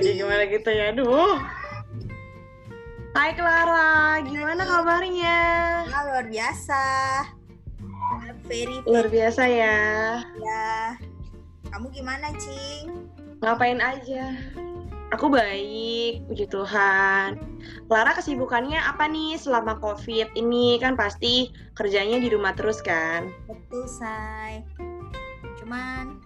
kayak 0.00 0.16
gimana 0.16 0.42
gitu 0.48 0.68
ya 0.70 0.92
aduh 0.92 1.40
Hai 3.16 3.32
Clara, 3.32 4.20
gimana 4.28 4.60
kabarnya? 4.68 5.40
Ya, 5.88 5.98
luar 6.04 6.28
biasa. 6.28 6.84
Very, 8.44 8.76
very 8.76 8.76
luar 8.84 9.08
biasa 9.08 9.42
ya. 9.48 9.80
Ya. 10.36 11.00
Kamu 11.72 11.88
gimana, 11.96 12.28
Cing? 12.36 13.08
Ngapain 13.40 13.80
aja? 13.80 14.36
Aku 15.16 15.32
baik, 15.32 16.28
puji 16.28 16.44
Tuhan. 16.52 17.40
Clara 17.88 18.12
kesibukannya 18.12 18.84
apa 18.84 19.08
nih 19.08 19.40
selama 19.40 19.80
COVID 19.80 20.36
ini? 20.36 20.76
Kan 20.76 20.92
pasti 20.92 21.54
kerjanya 21.72 22.20
di 22.20 22.28
rumah 22.28 22.52
terus 22.52 22.84
kan? 22.84 23.32
Betul, 23.48 23.88
Say. 23.88 24.60
Cuman 25.56 26.20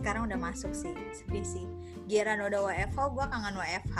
sekarang 0.00 0.32
udah 0.32 0.40
masuk 0.40 0.72
sih, 0.72 0.96
sedih 1.12 1.44
sih. 1.44 1.68
Giran 2.08 2.40
udah 2.40 2.64
WFH 2.64 2.98
gue 3.12 3.24
kangen 3.28 3.54
WFH 3.54 3.98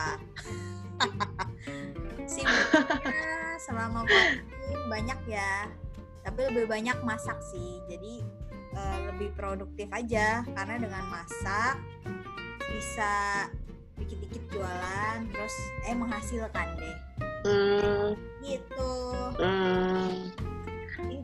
sibuknya 2.32 3.54
selama 3.60 4.02
COVID 4.08 4.80
banyak 4.90 5.20
ya 5.30 5.68
tapi 6.24 6.40
lebih 6.52 6.66
banyak 6.66 6.96
masak 7.04 7.36
sih. 7.52 7.84
Jadi 7.86 8.24
uh, 8.74 8.98
lebih 9.12 9.30
produktif 9.36 9.92
aja 9.92 10.42
karena 10.56 10.74
dengan 10.80 11.04
masak 11.12 11.76
bisa 12.72 13.12
dikit-dikit 14.00 14.42
jualan 14.56 15.18
terus 15.30 15.54
eh 15.84 15.96
menghasilkan 15.96 16.66
deh. 16.80 16.98
Hmm. 17.40 18.08
gitu. 18.40 18.92
Hmm. 19.36 20.32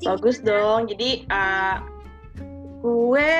bagus 0.04 0.44
dong. 0.44 0.88
Jadi 0.88 1.24
uh, 1.32 1.95
Gue 2.84 3.32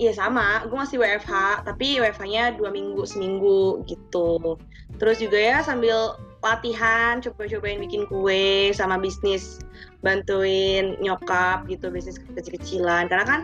ya 0.00 0.12
sama, 0.16 0.64
gue 0.64 0.78
masih 0.78 0.98
WFH, 0.98 1.64
tapi 1.68 2.00
WFH-nya 2.00 2.56
dua 2.56 2.72
minggu 2.72 3.04
seminggu 3.04 3.84
gitu. 3.84 4.56
Terus 4.96 5.20
juga 5.20 5.38
ya 5.38 5.58
sambil 5.60 6.16
latihan, 6.42 7.18
coba-cobain 7.18 7.82
bikin 7.82 8.06
kue 8.06 8.70
sama 8.72 8.96
bisnis, 8.96 9.58
bantuin 10.00 10.96
nyokap 11.02 11.66
gitu 11.66 11.90
bisnis 11.90 12.18
kecil-kecilan. 12.18 13.10
Karena 13.10 13.26
kan 13.26 13.40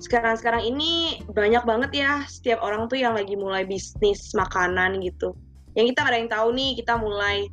sekarang-sekarang 0.00 0.64
ini 0.64 1.20
banyak 1.28 1.62
banget 1.68 1.90
ya 1.92 2.12
setiap 2.24 2.64
orang 2.64 2.88
tuh 2.88 2.96
yang 2.96 3.12
lagi 3.12 3.36
mulai 3.36 3.68
bisnis 3.68 4.32
makanan 4.32 5.04
gitu. 5.04 5.36
Yang 5.76 5.94
kita 5.94 6.00
ada 6.08 6.16
yang 6.18 6.30
tahu 6.32 6.48
nih, 6.56 6.70
kita 6.80 6.98
mulai 6.98 7.46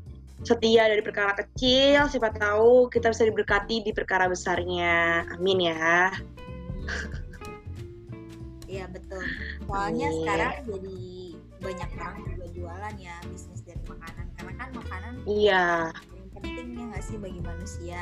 setia 0.45 0.87
dari 0.87 1.01
perkara 1.01 1.33
kecil, 1.33 2.07
siapa 2.07 2.29
tahu 2.33 2.87
kita 2.93 3.11
bisa 3.11 3.25
diberkati 3.27 3.83
di 3.83 3.91
perkara 3.91 4.29
besarnya. 4.31 5.27
Amin 5.35 5.69
ya. 5.69 6.13
Iya 8.67 8.85
betul. 8.91 9.23
Soalnya 9.63 10.07
yeah. 10.11 10.17
sekarang 10.19 10.53
jadi 10.67 10.99
banyak 11.57 11.89
orang 11.97 12.17
juga 12.27 12.45
jualan 12.51 12.95
ya 12.99 13.15
bisnis 13.31 13.61
dari 13.63 13.81
makanan. 13.87 14.25
Karena 14.35 14.53
kan 14.59 14.69
makanan 14.75 15.13
iya. 15.23 15.65
yang 16.13 16.27
pentingnya 16.35 16.83
nggak 16.91 17.03
sih 17.03 17.17
bagi 17.17 17.41
manusia? 17.41 17.99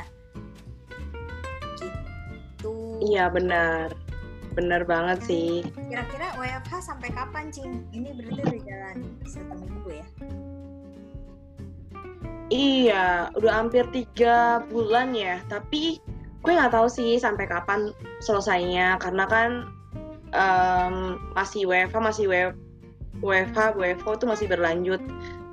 Gitu. 1.78 2.76
Iya 3.06 3.30
benar. 3.30 3.94
Benar 4.58 4.82
banget 4.88 5.18
sih. 5.22 5.62
kira-kira 5.86 6.34
WFH 6.34 6.72
sampai 6.82 7.08
kapan 7.14 7.46
cing? 7.54 7.86
Ini 7.94 8.10
berarti 8.18 8.40
udah 8.42 8.62
jalan 8.66 8.96
satu 9.22 9.54
minggu 9.54 9.90
ya? 9.94 10.06
Iya 12.46 13.06
udah 13.38 13.52
hampir 13.54 13.86
tiga 13.94 14.66
bulan 14.66 15.14
ya. 15.14 15.38
Tapi 15.46 16.02
gue 16.42 16.52
nggak 16.52 16.74
tahu 16.74 16.90
sih 16.90 17.22
sampai 17.22 17.46
kapan 17.46 17.94
selesainya. 18.18 18.98
Karena 18.98 19.30
kan 19.30 19.75
um, 20.34 21.20
masih 21.36 21.68
WFH 21.68 21.96
masih 21.98 22.24
WFH 23.22 23.58
WFO 23.76 24.10
itu 24.16 24.24
masih 24.26 24.46
berlanjut 24.50 25.02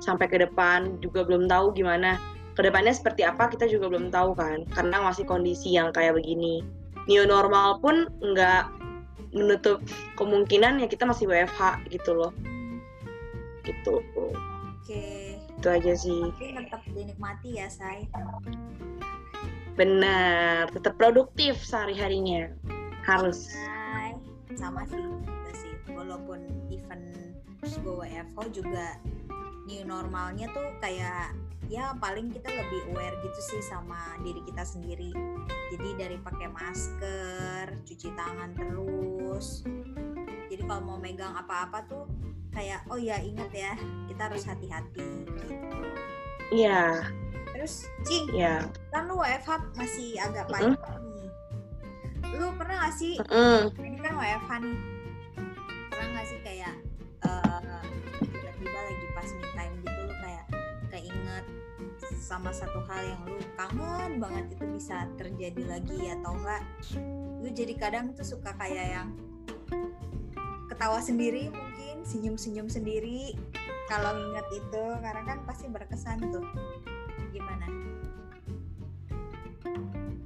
sampai 0.02 0.26
ke 0.26 0.40
depan. 0.40 0.98
Juga 1.00 1.22
belum 1.24 1.46
tahu 1.46 1.74
gimana 1.76 2.18
ke 2.54 2.62
depannya 2.62 2.94
seperti 2.94 3.26
apa 3.26 3.50
kita 3.50 3.66
juga 3.66 3.90
belum 3.90 4.10
tahu 4.10 4.34
kan. 4.34 4.66
Karena 4.72 5.02
masih 5.04 5.24
kondisi 5.28 5.74
yang 5.74 5.94
kayak 5.94 6.18
begini. 6.18 6.64
New 7.04 7.24
normal 7.28 7.78
pun 7.84 8.08
nggak 8.24 8.72
menutup 9.34 9.82
kemungkinan 10.14 10.78
ya 10.78 10.86
kita 10.86 11.04
masih 11.04 11.26
WFH 11.26 11.90
gitu 11.90 12.14
loh. 12.14 12.32
Gitu. 13.66 14.00
Oke. 14.80 15.36
Itu 15.58 15.66
aja 15.68 15.92
sih. 15.96 16.22
Tapi 16.36 16.54
tetap 16.60 16.82
dinikmati 16.92 17.56
ya 17.56 17.66
say 17.72 18.06
benar. 19.74 20.70
Tetap 20.70 20.94
produktif 20.94 21.58
sehari 21.62 21.98
harinya 21.98 22.50
harus 23.04 23.50
sama 24.56 24.86
sih 24.88 24.98
juga 24.98 25.50
sih. 25.54 25.74
Walaupun 25.90 26.40
event 26.70 27.04
gue 27.64 27.94
WFO 27.96 28.42
juga 28.52 29.00
new 29.64 29.82
normalnya 29.88 30.52
tuh 30.52 30.68
kayak 30.84 31.32
ya 31.72 31.96
paling 31.96 32.28
kita 32.28 32.52
lebih 32.52 32.92
aware 32.92 33.16
gitu 33.24 33.40
sih 33.40 33.62
sama 33.64 34.16
diri 34.20 34.40
kita 34.44 34.62
sendiri. 34.64 35.10
Jadi 35.72 35.88
dari 35.96 36.16
pakai 36.20 36.48
masker 36.52 37.64
cuci 37.88 38.08
tangan 38.12 38.52
terus. 38.52 39.64
Jadi 40.52 40.62
kalau 40.68 40.82
mau 40.84 40.98
megang 41.00 41.32
apa-apa 41.32 41.88
tuh 41.88 42.04
kayak 42.52 42.84
oh 42.92 43.00
ya 43.00 43.18
inget 43.18 43.50
ya 43.50 43.72
kita 44.06 44.28
harus 44.28 44.44
hati-hati 44.44 45.04
gitu. 45.24 45.56
Iya. 46.52 47.08
Terus 47.54 47.88
cing 48.04 48.28
yeah. 48.34 48.60
kan 48.92 49.08
lu 49.08 49.16
WFH 49.16 49.72
masih 49.78 50.20
agak 50.20 50.50
panjang 50.52 50.76
mm 50.76 50.84
-hmm 50.84 51.13
lu 52.34 52.46
pernah 52.58 52.76
gak 52.86 52.94
sih? 52.98 53.14
Mm. 53.30 53.62
ini 53.78 53.98
kan 54.02 54.14
WFH 54.18 54.50
nih. 54.62 54.78
Pernah 55.90 56.08
gak 56.14 56.26
sih 56.26 56.38
kayak 56.42 56.74
uh, 57.24 57.82
tiba-tiba 58.20 58.78
lagi 58.78 59.06
pas 59.14 59.28
me 59.30 59.46
time 59.54 59.74
gitu 59.82 60.00
lu 60.04 60.14
kayak 60.22 60.46
keinget 60.90 61.44
sama 62.18 62.50
satu 62.50 62.80
hal 62.88 63.02
yang 63.04 63.22
lu 63.28 63.40
kangen 63.54 64.12
banget 64.18 64.44
itu 64.56 64.64
bisa 64.74 65.06
terjadi 65.20 65.62
lagi 65.68 66.10
atau 66.10 66.32
enggak 66.36 66.62
lu 67.44 67.48
jadi 67.52 67.74
kadang 67.76 68.16
tuh 68.16 68.24
suka 68.24 68.56
kayak 68.56 68.86
yang 68.96 69.08
ketawa 70.68 70.98
sendiri 70.98 71.52
mungkin 71.52 72.02
senyum-senyum 72.02 72.68
sendiri. 72.68 73.36
Kalau 73.84 74.16
inget 74.16 74.46
itu 74.64 74.84
karena 75.04 75.22
kan 75.28 75.38
pasti 75.44 75.68
berkesan 75.68 76.18
tuh. 76.32 76.44
Gimana 77.30 77.93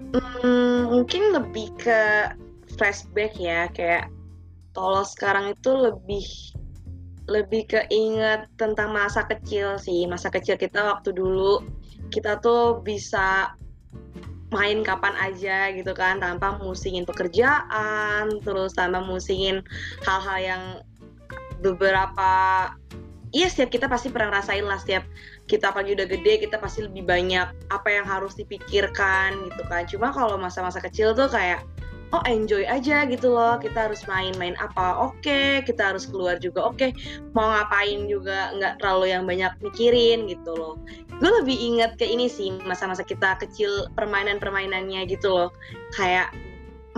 Hmm, 0.09 0.89
mungkin 0.89 1.37
lebih 1.37 1.69
ke 1.77 2.33
flashback 2.81 3.37
ya, 3.37 3.69
kayak 3.73 4.09
kalau 4.73 5.05
sekarang 5.05 5.53
itu 5.53 5.71
lebih 5.75 6.25
lebih 7.29 7.69
keinget 7.69 8.49
tentang 8.57 8.97
masa 8.97 9.29
kecil 9.29 9.77
sih, 9.77 10.09
masa 10.09 10.33
kecil 10.33 10.57
kita 10.57 10.81
waktu 10.81 11.13
dulu 11.13 11.61
kita 12.09 12.41
tuh 12.41 12.81
bisa 12.81 13.53
main 14.49 14.81
kapan 14.81 15.13
aja 15.21 15.69
gitu 15.77 15.93
kan 15.93 16.25
tanpa 16.25 16.57
musingin 16.57 17.05
pekerjaan, 17.05 18.33
terus 18.41 18.73
tanpa 18.73 19.05
musingin 19.05 19.61
hal-hal 20.09 20.39
yang 20.41 20.63
beberapa 21.61 22.33
iya 23.37 23.53
setiap 23.53 23.77
kita 23.77 23.87
pasti 23.93 24.09
pernah 24.09 24.41
rasain 24.41 24.65
lah 24.65 24.81
setiap 24.81 25.05
kita 25.49 25.73
pagi 25.73 25.97
udah 25.97 26.07
gede 26.07 26.45
kita 26.45 26.61
pasti 26.61 26.85
lebih 26.85 27.09
banyak 27.09 27.49
apa 27.73 27.89
yang 27.89 28.05
harus 28.05 28.37
dipikirkan 28.37 29.49
gitu 29.49 29.63
kan 29.67 29.89
cuma 29.89 30.13
kalau 30.13 30.37
masa-masa 30.37 30.79
kecil 30.79 31.17
tuh 31.17 31.27
kayak 31.27 31.65
oh 32.13 32.23
enjoy 32.25 32.65
aja 32.65 33.05
gitu 33.05 33.33
loh 33.33 33.61
kita 33.61 33.89
harus 33.89 34.05
main-main 34.09 34.57
apa 34.61 34.97
oke 34.97 35.17
okay. 35.21 35.61
kita 35.65 35.93
harus 35.93 36.09
keluar 36.09 36.41
juga 36.41 36.65
oke 36.65 36.77
okay. 36.81 36.91
mau 37.37 37.53
ngapain 37.53 38.09
juga 38.09 38.53
nggak 38.57 38.81
terlalu 38.81 39.13
yang 39.13 39.25
banyak 39.29 39.53
mikirin 39.61 40.25
gitu 40.29 40.53
loh 40.57 40.75
gue 41.19 41.31
lebih 41.43 41.57
inget 41.57 41.99
ke 42.01 42.07
ini 42.07 42.31
sih 42.31 42.55
masa-masa 42.65 43.05
kita 43.05 43.37
kecil 43.43 43.91
permainan-permainannya 43.99 45.05
gitu 45.11 45.29
loh 45.29 45.51
kayak 45.97 46.33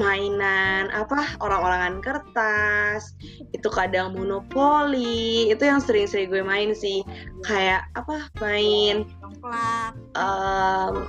mainan 0.01 0.89
apa 0.97 1.37
orang-orangan 1.45 2.01
kertas 2.01 3.13
itu 3.53 3.69
kadang 3.69 4.17
monopoli 4.17 5.53
itu 5.53 5.61
yang 5.61 5.77
sering-sering 5.77 6.33
gue 6.33 6.41
main 6.41 6.73
sih. 6.73 7.05
Kayak 7.45 7.85
apa 7.93 8.33
main 8.41 9.05
congklak. 9.21 9.93
um, 10.17 11.05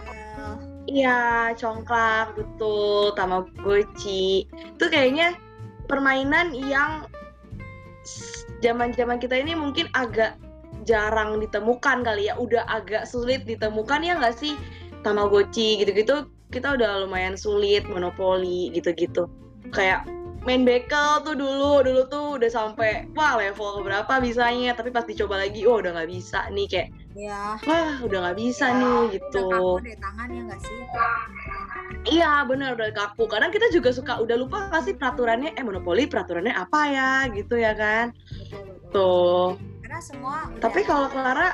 iya 0.92 1.56
congklak 1.56 2.36
betul 2.36 3.16
tamagotchi. 3.16 4.52
Itu 4.76 4.92
kayaknya 4.92 5.40
permainan 5.88 6.52
yang 6.52 7.08
zaman-zaman 8.60 9.24
kita 9.24 9.40
ini 9.40 9.56
mungkin 9.56 9.88
agak 9.96 10.36
jarang 10.84 11.40
ditemukan 11.40 12.04
kali 12.04 12.28
ya. 12.28 12.36
Udah 12.36 12.68
agak 12.68 13.08
sulit 13.08 13.48
ditemukan 13.48 14.04
ya 14.04 14.20
nggak 14.20 14.36
sih? 14.36 14.60
Tamagotchi 15.02 15.82
gitu-gitu 15.82 16.28
kita 16.52 16.76
udah 16.76 17.08
lumayan 17.08 17.40
sulit 17.40 17.88
monopoli 17.88 18.70
gitu-gitu 18.76 19.26
kayak 19.72 20.04
main 20.44 20.66
bekel 20.66 21.22
tuh 21.22 21.38
dulu 21.38 21.86
dulu 21.86 22.02
tuh 22.10 22.28
udah 22.42 22.50
sampai 22.50 23.08
wah 23.16 23.38
level 23.38 23.86
berapa 23.86 24.20
bisanya 24.20 24.74
tapi 24.74 24.90
pas 24.90 25.06
dicoba 25.06 25.38
lagi 25.40 25.64
oh 25.70 25.80
udah 25.80 25.96
nggak 25.96 26.10
bisa 26.12 26.50
nih 26.52 26.68
kayak 26.68 26.88
ya 27.16 27.56
wah 27.64 28.02
udah 28.02 28.20
nggak 28.26 28.38
bisa 28.42 28.66
ya, 28.68 28.80
nih 28.82 29.00
gitu 29.16 29.48
udah 29.80 29.98
tangan 30.02 30.28
ya 30.30 30.42
nggak 30.52 30.62
sih 30.62 30.80
Iya 32.02 32.50
benar 32.50 32.74
udah 32.74 32.90
kaku. 32.98 33.30
Kadang 33.30 33.54
kita 33.54 33.70
juga 33.70 33.94
suka 33.94 34.18
udah 34.18 34.34
lupa 34.34 34.74
kasih 34.74 34.98
peraturannya. 34.98 35.54
Eh 35.54 35.62
monopoli 35.62 36.10
peraturannya 36.10 36.50
apa 36.50 36.82
ya 36.90 37.30
gitu 37.30 37.62
ya 37.62 37.78
kan? 37.78 38.10
Betul, 38.10 38.58
betul. 38.58 38.90
Tuh. 38.90 39.48
Karena 39.86 40.00
semua. 40.02 40.38
Tapi 40.58 40.82
kalau 40.82 41.14
Clara, 41.14 41.54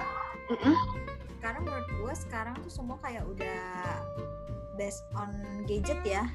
karena 1.43 1.59
menurut 1.63 1.87
gue 1.99 2.13
sekarang 2.15 2.55
tuh 2.63 2.71
semua 2.71 2.95
kayak 3.03 3.27
udah 3.27 3.99
based 4.77 5.03
on 5.17 5.33
gadget 5.65 5.99
ya. 6.05 6.29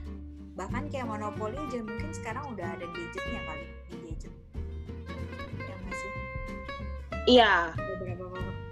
Bahkan 0.59 0.93
kayak 0.93 1.09
monopoli 1.09 1.57
aja 1.57 1.81
mungkin 1.81 2.11
sekarang 2.13 2.45
udah 2.53 2.67
ada 2.77 2.87
gadgetnya 2.91 3.41
kali 3.49 3.67
di 3.89 3.97
gadget. 4.11 4.35
Ya 5.63 5.77
masih. 5.87 6.11
Iya. 7.25 7.53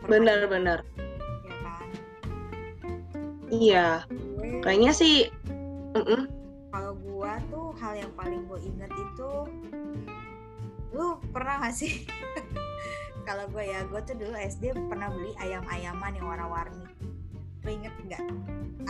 Benar-benar. 0.05 0.85
Ya 1.47 1.55
kan. 1.65 1.87
Iya 3.51 3.87
kayaknya 4.61 4.93
sih 4.93 5.33
mm 5.97 6.05
-mm. 6.05 6.23
kalau 6.69 6.93
gua 7.01 7.41
tuh 7.49 7.73
hal 7.81 7.97
yang 7.97 8.13
paling 8.13 8.45
gua 8.45 8.61
inget 8.61 8.93
itu 8.93 9.33
lu 10.91 11.17
pernah 11.33 11.65
gak 11.65 11.75
sih 11.75 12.05
kalau 13.29 13.47
gue 13.47 13.63
ya 13.63 13.87
gue 13.87 14.01
tuh 14.03 14.19
dulu 14.19 14.35
SD 14.35 14.75
pernah 14.91 15.07
beli 15.07 15.31
ayam-ayaman 15.39 16.19
yang 16.19 16.27
warna-warni 16.27 16.83
lu 17.65 17.69
inget 17.71 17.95
nggak 18.09 18.23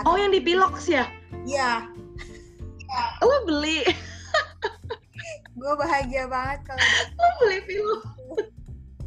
oh 0.07 0.17
yang 0.17 0.33
di 0.33 0.41
Pilox 0.41 0.87
ya? 0.89 1.05
Iya. 1.45 1.89
Lu 3.27 3.37
beli. 3.47 3.85
Gue 5.61 5.73
bahagia 5.77 6.25
banget 6.25 6.65
kalau 6.65 6.81
lu 7.21 7.29
beli 7.45 7.59
Pilox. 7.69 8.03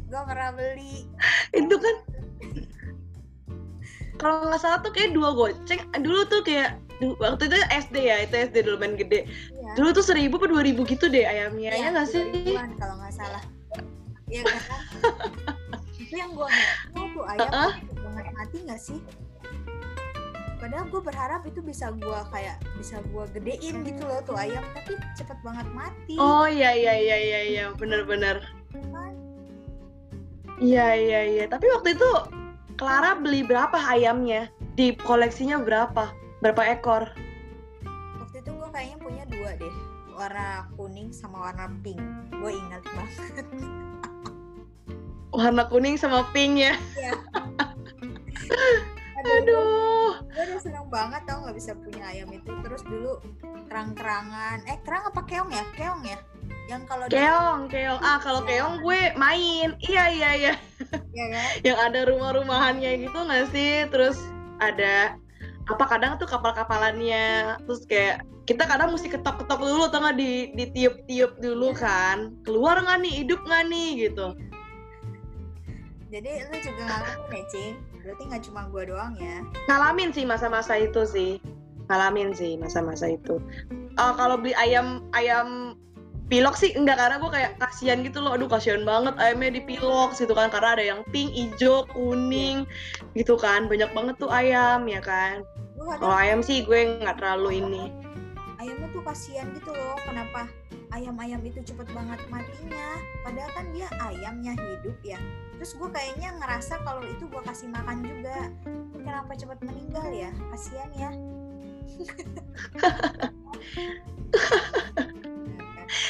Gue 0.06 0.22
pernah 0.22 0.50
beli. 0.54 1.08
Itu 1.50 1.76
kan 1.78 1.96
kalau 4.14 4.46
nggak 4.48 4.60
salah 4.62 4.78
tuh 4.80 4.94
kayak 4.94 5.12
dua 5.12 5.34
goceng. 5.34 5.82
Dulu 5.98 6.22
tuh 6.30 6.40
kayak 6.46 6.78
waktu 7.18 7.50
itu 7.50 7.58
SD 7.74 7.96
ya 8.06 8.16
itu 8.22 8.34
SD 8.54 8.70
dulu 8.70 8.76
main 8.78 8.94
gede. 8.94 9.26
Iya. 9.26 9.72
dulu 9.74 9.90
tuh 9.90 10.04
seribu 10.06 10.38
per 10.38 10.48
dua 10.54 10.62
ribu 10.62 10.86
gitu 10.86 11.10
deh 11.10 11.26
ayamnya. 11.26 11.74
Ya 11.74 11.90
nggak 11.90 12.06
sih? 12.06 12.22
kalau 12.78 12.94
nggak 13.02 13.14
salah. 13.14 13.42
Iya 14.30 14.42
kan? 14.46 14.60
Itu 16.00 16.14
yang 16.14 16.30
gue 16.38 16.46
nggak 16.46 17.06
tuh 17.14 17.24
ayam 17.26 17.42
uh 17.42 17.50
-uh. 17.50 17.72
banget 18.14 18.34
mati 18.38 18.56
nggak 18.62 18.80
sih 18.80 18.98
padahal 20.64 20.88
gue 20.88 21.02
berharap 21.04 21.44
itu 21.44 21.60
bisa 21.60 21.92
gue 21.92 22.20
kayak 22.32 22.56
bisa 22.80 22.96
gue 23.04 23.24
gedein 23.36 23.84
gitu 23.84 24.00
loh 24.08 24.24
tuh 24.24 24.32
ayam 24.32 24.64
tapi 24.72 24.96
cepet 25.12 25.36
banget 25.44 25.68
mati 25.76 26.16
oh 26.16 26.48
iya 26.48 26.72
iya 26.72 26.96
iya 26.96 27.16
iya 27.20 27.40
iya 27.44 27.64
bener 27.76 28.08
kan? 28.08 29.12
iya 30.56 30.96
iya 30.96 31.20
iya 31.28 31.44
tapi 31.52 31.68
waktu 31.68 31.92
itu 31.92 32.08
Clara 32.74 33.14
beli 33.14 33.46
berapa 33.46 33.78
ayamnya? 33.78 34.50
Di 34.74 34.98
koleksinya 34.98 35.62
berapa? 35.62 36.10
Berapa 36.42 36.62
ekor? 36.74 37.06
Waktu 38.18 38.42
itu 38.42 38.50
gue 38.50 38.68
kayaknya 38.74 38.98
punya 38.98 39.24
dua 39.30 39.50
deh. 39.54 39.74
Warna 40.18 40.66
kuning 40.74 41.14
sama 41.14 41.50
warna 41.50 41.70
pink. 41.86 42.02
Gue 42.34 42.50
ingat 42.50 42.82
banget. 42.90 43.46
warna 45.34 45.62
kuning 45.70 45.94
sama 45.94 46.26
pink 46.34 46.66
ya? 46.66 46.74
Iya. 46.98 47.14
Aduh. 49.24 49.40
Aduh. 49.40 50.12
Gue 50.30 50.42
udah 50.44 50.60
seneng 50.60 50.86
banget 50.92 51.22
tau 51.24 51.44
gak 51.48 51.56
bisa 51.56 51.72
punya 51.74 52.04
ayam 52.12 52.28
itu. 52.30 52.52
Terus 52.62 52.82
dulu 52.84 53.18
kerang-kerangan. 53.66 54.62
Eh 54.68 54.78
kerang 54.84 55.08
apa 55.08 55.20
keong 55.24 55.50
ya? 55.50 55.64
Keong 55.74 56.02
ya? 56.04 56.18
yang 56.64 56.82
kalau 56.88 57.04
keong 57.12 57.68
keong 57.68 58.00
ah 58.00 58.16
kalau 58.16 58.40
keong 58.40 58.80
gue 58.80 59.12
main 59.20 59.76
iya 59.84 60.04
iya 60.08 60.30
iya 60.32 60.54
ya 61.12 61.26
kan? 61.28 61.50
yang 61.60 61.76
ada 61.76 62.08
rumah-rumahannya 62.08 63.04
gitu 63.04 63.18
nggak 63.20 63.52
sih 63.52 63.84
terus 63.92 64.16
ada 64.64 65.20
apa 65.68 65.84
kadang 65.88 66.16
tuh 66.16 66.28
kapal-kapalannya 66.28 67.56
terus 67.68 67.84
kayak 67.84 68.24
kita 68.44 68.64
kadang 68.68 68.92
mesti 68.92 69.08
ketok-ketok 69.08 69.60
dulu 69.60 69.88
tengah 69.88 70.12
di 70.12 70.52
di 70.52 70.68
tiup-tiup 70.72 71.40
dulu 71.40 71.72
iya. 71.72 71.80
kan 71.80 72.18
keluar 72.44 72.80
nggak 72.80 73.00
nih 73.00 73.12
hidup 73.24 73.40
nggak 73.44 73.64
nih 73.68 73.90
gitu 74.08 74.26
jadi 76.12 76.48
lu 76.48 76.56
juga 76.64 76.82
ngalamin 76.84 77.32
ya 77.32 77.44
cing 77.52 77.74
berarti 78.04 78.22
nggak 78.28 78.42
cuma 78.52 78.68
gue 78.68 78.82
doang 78.92 79.16
ya? 79.16 79.40
Ngalamin 79.66 80.12
sih 80.12 80.28
masa-masa 80.28 80.76
itu 80.76 81.02
sih. 81.08 81.40
Ngalamin 81.88 82.36
sih 82.36 82.60
masa-masa 82.60 83.16
itu. 83.16 83.40
Uh, 83.96 84.12
kalau 84.20 84.36
beli 84.36 84.52
ayam 84.60 85.00
ayam 85.16 85.72
pilok 86.28 86.56
sih 86.56 86.72
enggak 86.76 87.00
karena 87.00 87.16
gue 87.16 87.30
kayak 87.32 87.52
kasihan 87.56 88.04
gitu 88.04 88.20
loh. 88.20 88.36
Aduh 88.36 88.46
kasihan 88.46 88.84
banget 88.84 89.16
ayamnya 89.16 89.56
di 89.56 89.62
pilok 89.64 90.12
gitu 90.12 90.36
kan. 90.36 90.52
Karena 90.52 90.76
ada 90.76 90.84
yang 90.84 91.00
pink 91.08 91.32
hijau 91.32 91.88
kuning 91.96 92.68
gitu 93.16 93.40
kan. 93.40 93.66
Banyak 93.72 93.90
banget 93.96 94.14
tuh 94.20 94.28
ayam 94.28 94.84
ya 94.84 95.00
kan. 95.00 95.40
Kalau 95.80 96.16
ayam 96.16 96.44
sih. 96.44 96.60
gue 96.68 97.00
nggak 97.00 97.16
terlalu 97.18 97.64
ini. 97.64 97.84
ayamnya 98.60 98.88
tuh 98.92 99.04
kasihan 99.04 99.48
gitu 99.56 99.72
loh. 99.72 99.96
Kenapa 100.04 100.48
ayam-ayam 100.92 101.40
itu 101.44 101.60
cepet 101.60 101.88
banget 101.92 102.20
matinya? 102.32 102.88
Padahal 103.20 103.50
kan 103.52 103.66
dia 103.76 103.88
ayamnya 104.00 104.52
hidup 104.56 104.96
ya 105.04 105.20
terus 105.58 105.72
gue 105.78 105.88
kayaknya 105.90 106.34
ngerasa 106.40 106.80
kalau 106.82 107.02
itu 107.06 107.24
gue 107.28 107.42
kasih 107.44 107.68
makan 107.70 108.02
juga. 108.04 108.50
Kenapa 108.94 109.32
cepet 109.36 109.58
meninggal 109.62 110.08
ya? 110.10 110.30
Kasihan 110.52 110.90
ya. 110.96 111.10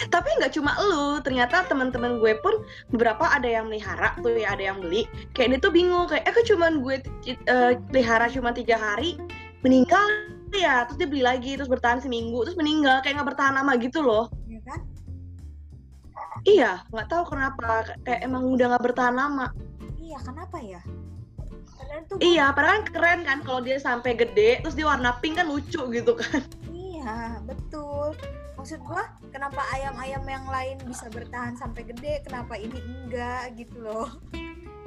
Tapi 0.08 0.28
nggak 0.40 0.54
cuma 0.56 0.72
lu 0.80 1.20
ternyata 1.20 1.66
teman-teman 1.68 2.16
gue 2.22 2.38
pun 2.40 2.64
beberapa 2.88 3.28
ada 3.28 3.44
yang 3.44 3.68
melihara 3.68 4.16
tuh 4.22 4.32
ya 4.32 4.54
ada 4.56 4.72
yang 4.72 4.80
beli. 4.80 5.04
Kayak 5.36 5.58
dia 5.58 5.60
tuh 5.60 5.72
bingung 5.74 6.06
kayak 6.08 6.24
eh 6.24 6.44
cuman 6.46 6.80
gue 6.80 7.02
uh, 7.50 7.76
pelihara 7.90 8.30
cuma 8.32 8.54
tiga 8.54 8.80
hari 8.80 9.20
meninggal 9.60 10.00
ya? 10.54 10.86
Terus 10.88 10.96
dia 11.02 11.08
beli 11.10 11.22
lagi 11.26 11.58
terus 11.58 11.68
bertahan 11.68 12.00
seminggu 12.00 12.46
terus 12.48 12.56
meninggal 12.56 13.02
kayak 13.04 13.20
nggak 13.20 13.34
bertahan 13.34 13.54
lama 13.58 13.76
gitu 13.76 14.00
loh 14.00 14.30
iya 16.44 16.52
iya 16.54 16.72
nggak 16.92 17.08
tahu 17.08 17.24
kenapa. 17.34 17.96
Kayak 18.04 18.20
emang 18.24 18.44
udah 18.52 18.66
nggak 18.74 18.84
bertahan 18.84 19.16
lama. 19.16 19.48
Iya 20.00 20.18
kenapa 20.22 20.56
ya? 20.60 20.80
Tuh 22.10 22.18
iya 22.18 22.50
padahal 22.50 22.82
kan 22.82 22.84
keren 22.90 23.20
kan 23.22 23.38
kalau 23.46 23.60
dia 23.62 23.78
sampai 23.78 24.18
gede 24.18 24.60
terus 24.60 24.74
dia 24.74 24.88
warna 24.88 25.14
pink 25.22 25.40
kan 25.40 25.48
lucu 25.48 25.80
gitu 25.90 26.12
kan. 26.14 26.42
Iya 26.70 27.38
betul. 27.44 28.16
Maksud 28.58 28.80
gua 28.82 29.04
kenapa 29.30 29.60
ayam-ayam 29.76 30.24
yang 30.24 30.46
lain 30.48 30.76
bisa 30.88 31.06
bertahan 31.12 31.54
sampai 31.54 31.84
gede 31.84 32.24
kenapa 32.24 32.56
ini 32.56 32.80
enggak 32.80 33.56
gitu 33.60 33.76
loh? 33.84 34.08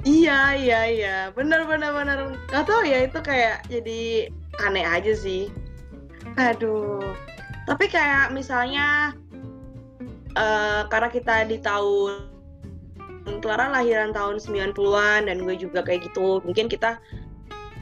Iya 0.06 0.54
iya 0.54 0.80
iya. 0.86 1.16
Benar 1.34 1.66
benar 1.66 1.94
benar. 1.94 2.18
Nggak 2.50 2.64
tahu 2.66 2.82
ya 2.86 3.06
itu 3.06 3.18
kayak 3.22 3.66
jadi 3.66 4.30
aneh 4.62 4.86
aja 4.86 5.12
sih. 5.14 5.50
Aduh. 6.38 7.02
Tapi 7.66 7.84
kayak 7.90 8.32
misalnya 8.32 9.12
uh, 10.38 10.86
karena 10.86 11.10
kita 11.10 11.34
di 11.50 11.58
tahun 11.58 12.30
Clara 13.44 13.68
lahiran 13.68 14.16
tahun 14.16 14.40
90-an 14.40 15.28
dan 15.28 15.36
gue 15.44 15.54
juga 15.60 15.84
kayak 15.84 16.08
gitu 16.10 16.40
mungkin 16.48 16.64
kita 16.70 16.96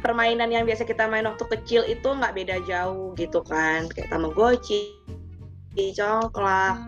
permainan 0.03 0.51
yang 0.51 0.67
biasa 0.67 0.83
kita 0.83 1.07
main 1.07 1.25
waktu 1.25 1.47
kecil 1.47 1.87
itu 1.87 2.09
nggak 2.09 2.35
beda 2.35 2.57
jauh 2.67 3.15
gitu 3.15 3.41
kan. 3.47 3.87
Kayak 3.93 4.11
tamagotchi 4.11 4.97
coklat 5.77 6.81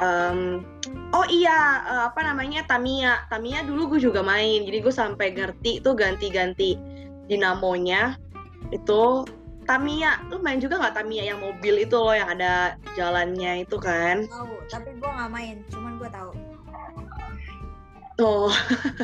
um, 0.00 0.64
oh 1.12 1.26
iya 1.28 1.84
uh, 1.84 2.02
apa 2.08 2.24
namanya 2.24 2.64
Tamia 2.64 3.28
Tamia 3.28 3.60
dulu 3.66 3.96
gue 3.96 4.00
juga 4.08 4.24
main 4.24 4.64
jadi 4.64 4.80
gue 4.80 4.94
sampai 4.94 5.36
ngerti 5.36 5.84
tuh 5.84 5.92
ganti-ganti 5.92 6.80
dinamonya 7.28 8.16
itu 8.72 9.28
Tamia 9.70 10.18
lu 10.34 10.42
main 10.42 10.58
juga 10.58 10.82
nggak 10.82 10.98
Tamia 10.98 11.30
yang 11.30 11.38
mobil 11.38 11.86
itu 11.86 11.94
loh 11.94 12.10
yang 12.10 12.26
ada 12.26 12.74
jalannya 12.98 13.62
itu 13.62 13.78
kan 13.78 14.26
tahu 14.26 14.58
tapi 14.66 14.90
gue 14.98 15.10
nggak 15.14 15.30
main 15.30 15.56
cuman 15.70 15.92
gue 16.02 16.10
tahu 16.10 16.34
Oh, 18.20 18.52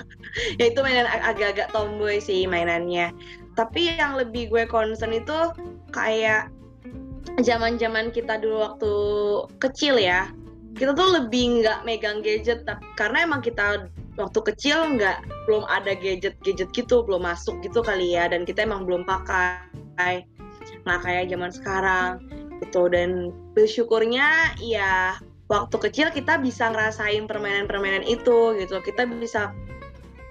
ya 0.60 0.68
itu 0.68 0.84
mainan 0.84 1.08
ag 1.08 1.32
agak-agak 1.32 1.72
tomboy 1.72 2.20
sih 2.20 2.44
mainannya. 2.44 3.16
Tapi 3.56 3.96
yang 3.96 4.12
lebih 4.12 4.52
gue 4.52 4.68
concern 4.68 5.16
itu 5.16 5.56
kayak 5.88 6.52
zaman-zaman 7.40 8.12
kita 8.12 8.36
dulu 8.36 8.60
waktu 8.60 8.92
kecil 9.56 9.96
ya, 9.96 10.28
kita 10.76 10.92
tuh 10.92 11.16
lebih 11.16 11.64
nggak 11.64 11.88
megang 11.88 12.20
gadget, 12.20 12.68
karena 13.00 13.24
emang 13.24 13.40
kita 13.40 13.88
waktu 14.20 14.40
kecil 14.52 14.84
nggak 15.00 15.24
belum 15.48 15.64
ada 15.64 15.96
gadget-gadget 15.96 16.68
gitu, 16.76 17.00
belum 17.00 17.24
masuk 17.24 17.56
gitu 17.64 17.80
kali 17.80 18.20
ya, 18.20 18.28
dan 18.28 18.44
kita 18.44 18.68
emang 18.68 18.84
belum 18.84 19.08
pakai. 19.08 20.28
Nah 20.86 21.02
kayak 21.02 21.28
zaman 21.28 21.50
sekarang 21.52 22.10
gitu. 22.62 22.88
Dan 22.88 23.34
bersyukurnya 23.52 24.56
ya 24.62 25.18
waktu 25.50 25.76
kecil 25.76 26.08
kita 26.14 26.40
bisa 26.40 26.72
ngerasain 26.72 27.28
permainan-permainan 27.28 28.06
itu 28.06 28.56
gitu, 28.56 28.80
kita 28.82 29.04
bisa 29.06 29.52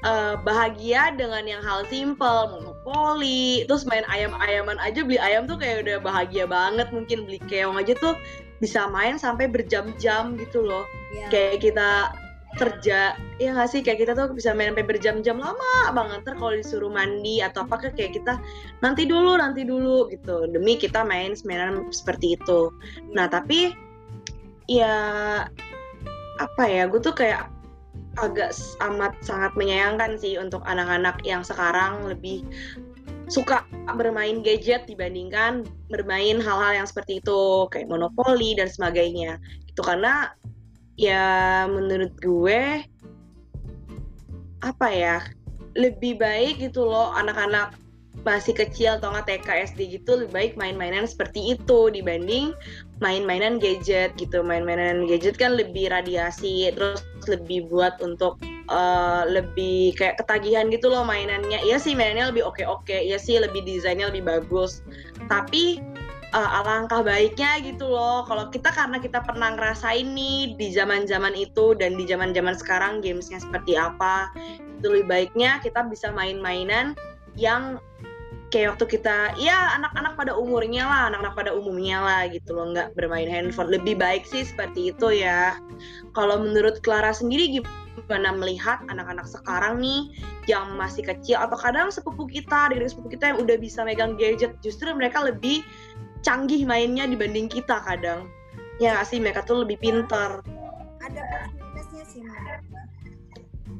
uh, 0.07 0.35
bahagia 0.41 1.13
dengan 1.13 1.45
yang 1.45 1.61
hal 1.63 1.85
simple 1.87 2.51
monopoli 2.51 3.63
terus 3.67 3.87
main 3.87 4.03
ayam-ayaman 4.11 4.79
aja 4.81 5.01
beli 5.05 5.19
ayam 5.19 5.45
tuh 5.45 5.59
kayak 5.59 5.85
udah 5.85 5.97
bahagia 6.01 6.49
banget. 6.49 6.87
Mungkin 6.89 7.27
beli 7.29 7.39
keong 7.45 7.77
aja 7.77 7.93
tuh 7.99 8.15
bisa 8.63 8.87
main 8.87 9.19
sampai 9.19 9.51
berjam-jam 9.51 10.39
gitu 10.39 10.63
loh. 10.63 10.87
Yeah. 11.11 11.29
kayak 11.31 11.63
kita 11.63 12.15
kerja 12.55 13.19
ya 13.37 13.49
nggak 13.51 13.69
sih? 13.69 13.83
Kayak 13.83 13.99
kita 14.07 14.11
tuh 14.15 14.31
bisa 14.31 14.55
main 14.55 14.71
sampai 14.71 14.87
berjam-jam 14.87 15.37
lama 15.37 15.91
banget. 15.91 16.23
Ter 16.23 16.33
kalau 16.39 16.53
disuruh 16.55 16.91
mandi 16.91 17.43
atau 17.43 17.67
apa 17.67 17.91
kayak 17.91 18.15
kita 18.15 18.39
nanti 18.79 19.03
dulu 19.03 19.35
nanti 19.35 19.67
dulu 19.67 20.07
gitu. 20.09 20.47
Demi 20.49 20.79
kita 20.79 21.03
main 21.03 21.35
mainan 21.43 21.87
seperti 21.91 22.39
itu. 22.39 22.71
Nah 23.11 23.27
tapi 23.27 23.75
ya 24.65 24.95
apa 26.35 26.63
ya 26.67 26.89
gue 26.89 26.99
tuh 26.99 27.15
kayak 27.15 27.47
agak 28.15 28.55
amat 28.79 29.13
sangat 29.19 29.51
menyayangkan 29.59 30.15
sih 30.15 30.39
untuk 30.39 30.63
anak-anak 30.63 31.19
yang 31.27 31.43
sekarang 31.43 32.07
lebih 32.07 32.47
suka 33.27 33.65
bermain 33.97 34.45
gadget 34.45 34.85
dibandingkan 34.85 35.65
bermain 35.89 36.37
hal-hal 36.37 36.83
yang 36.83 36.87
seperti 36.87 37.19
itu 37.19 37.67
kayak 37.73 37.89
monopoli 37.89 38.55
dan 38.55 38.69
sebagainya. 38.69 39.41
Itu 39.67 39.81
karena 39.83 40.31
ya 40.95 41.65
menurut 41.67 42.11
gue 42.19 42.83
apa 44.63 44.87
ya 44.89 45.21
lebih 45.75 46.17
baik 46.17 46.63
gitu 46.63 46.87
loh 46.87 47.11
anak-anak 47.13 47.75
masih 48.23 48.57
kecil 48.57 48.97
atau 48.97 49.13
nggak 49.13 49.27
TK 49.27 49.47
SD 49.75 49.79
gitu 50.01 50.17
lebih 50.17 50.33
baik 50.33 50.53
main-mainan 50.57 51.05
seperti 51.05 51.53
itu 51.53 51.93
dibanding 51.93 52.55
main-mainan 53.03 53.61
gadget 53.61 54.17
gitu. 54.17 54.41
Main-mainan 54.41 55.05
gadget 55.05 55.37
kan 55.37 55.53
lebih 55.53 55.93
radiasi 55.93 56.73
terus 56.73 57.05
lebih 57.29 57.69
buat 57.69 57.99
untuk 58.01 58.41
uh, 58.71 59.29
lebih 59.29 59.93
kayak 59.99 60.17
ketagihan 60.17 60.71
gitu 60.73 60.89
loh 60.89 61.05
mainannya. 61.05 61.61
Iya 61.61 61.77
sih 61.77 61.93
mainannya 61.93 62.33
lebih 62.33 62.43
oke-oke 62.49 62.97
iya 62.97 63.21
sih 63.21 63.37
lebih 63.37 63.61
desainnya 63.61 64.09
lebih 64.09 64.25
bagus. 64.25 64.81
Tapi 65.29 65.77
uh, 66.33 66.49
alangkah 66.63 67.05
baiknya 67.05 67.61
gitu 67.61 67.85
loh. 67.91 68.25
Kalau 68.25 68.49
kita 68.49 68.71
karena 68.73 68.97
kita 68.97 69.21
pernah 69.21 69.53
ngerasain 69.53 70.07
nih 70.15 70.57
di 70.57 70.73
zaman-zaman 70.73 71.35
itu 71.37 71.77
dan 71.77 71.99
di 71.99 72.07
zaman-zaman 72.07 72.55
sekarang 72.57 73.03
gamesnya 73.03 73.37
seperti 73.43 73.77
apa 73.77 74.31
itu 74.79 74.87
lebih 74.91 75.07
baiknya 75.07 75.59
kita 75.61 75.85
bisa 75.87 76.09
main-mainan 76.13 76.93
yang 77.35 77.81
kayak 78.53 78.77
waktu 78.77 79.01
kita 79.01 79.35
ya 79.35 79.75
anak-anak 79.75 80.15
pada 80.15 80.31
umurnya 80.37 80.87
lah 80.87 81.11
anak-anak 81.11 81.35
pada 81.35 81.51
umumnya 81.51 81.99
lah 81.99 82.21
gitu 82.31 82.55
loh 82.55 82.71
nggak 82.71 82.95
bermain 82.95 83.27
handphone. 83.27 83.73
Lebih 83.73 83.99
baik 83.99 84.23
sih 84.23 84.47
seperti 84.47 84.95
itu 84.95 85.11
ya. 85.11 85.59
Kalau 86.15 86.39
menurut 86.39 86.79
Clara 86.79 87.11
sendiri 87.11 87.59
gimana 87.59 88.31
melihat 88.37 88.85
anak-anak 88.87 89.25
sekarang 89.25 89.81
nih 89.81 90.13
yang 90.45 90.77
masih 90.77 91.01
kecil 91.01 91.41
atau 91.41 91.57
kadang 91.57 91.89
sepupu 91.89 92.29
kita 92.29 92.69
dari 92.69 92.85
sepupu 92.85 93.17
kita 93.17 93.33
yang 93.33 93.39
udah 93.41 93.57
bisa 93.57 93.81
megang 93.81 94.13
gadget 94.15 94.53
justru 94.61 94.87
mereka 94.93 95.25
lebih 95.25 95.65
canggih 96.25 96.65
mainnya 96.65 97.05
dibanding 97.05 97.45
kita 97.45 97.77
kadang. 97.85 98.25
Ya 98.81 98.97
gak 98.97 99.07
sih? 99.13 99.21
Mereka 99.21 99.45
tuh 99.45 99.61
lebih 99.61 99.77
pintar. 99.77 100.41
Ada 101.05 101.53
minusnya 101.53 102.03
sih 102.09 102.21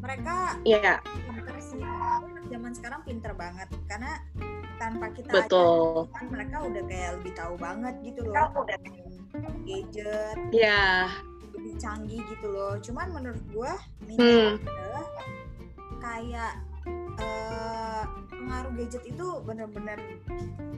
mereka 0.06 0.62
iya. 0.70 1.02
pinter 1.02 1.58
sih. 1.58 1.82
Zaman 2.54 2.72
sekarang 2.78 3.02
pinter 3.02 3.34
banget. 3.34 3.66
Karena 3.90 4.22
tanpa 4.78 5.10
kita 5.10 5.34
betul. 5.34 6.06
kan 6.14 6.30
mereka 6.30 6.62
udah 6.62 6.84
kayak 6.86 7.12
lebih 7.18 7.32
tahu 7.34 7.56
banget 7.58 7.96
gitu 8.06 8.22
loh. 8.30 8.54
Udah. 8.54 8.78
Gadget. 9.66 10.38
Ya 10.54 11.10
lebih 11.56 11.74
canggih 11.82 12.22
gitu 12.30 12.48
loh. 12.54 12.78
Cuman 12.78 13.08
menurut 13.10 13.44
gue 13.50 13.74
minusnya 14.06 14.54
hmm. 14.54 14.70
adalah 14.70 15.06
kayak 16.04 16.54
uh, 17.18 18.04
pengaruh 18.46 18.72
gadget 18.78 19.04
itu 19.10 19.28
bener-bener 19.42 19.98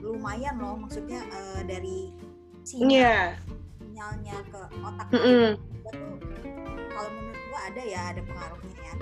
lumayan 0.00 0.56
loh 0.56 0.80
maksudnya 0.80 1.20
uh, 1.28 1.60
dari 1.68 2.16
sinyal 2.64 2.88
yeah. 2.88 3.36
sinyalnya 3.76 4.36
ke 4.48 4.60
otak 4.80 5.08
mm 5.12 5.20
-hmm. 5.20 5.50
tuh 5.84 5.94
kalau 6.96 7.10
menurut 7.12 7.42
gua 7.52 7.60
ada 7.68 7.82
ya 7.84 8.00
ada 8.16 8.20
pengaruhnya 8.24 8.76
ya 8.80 8.94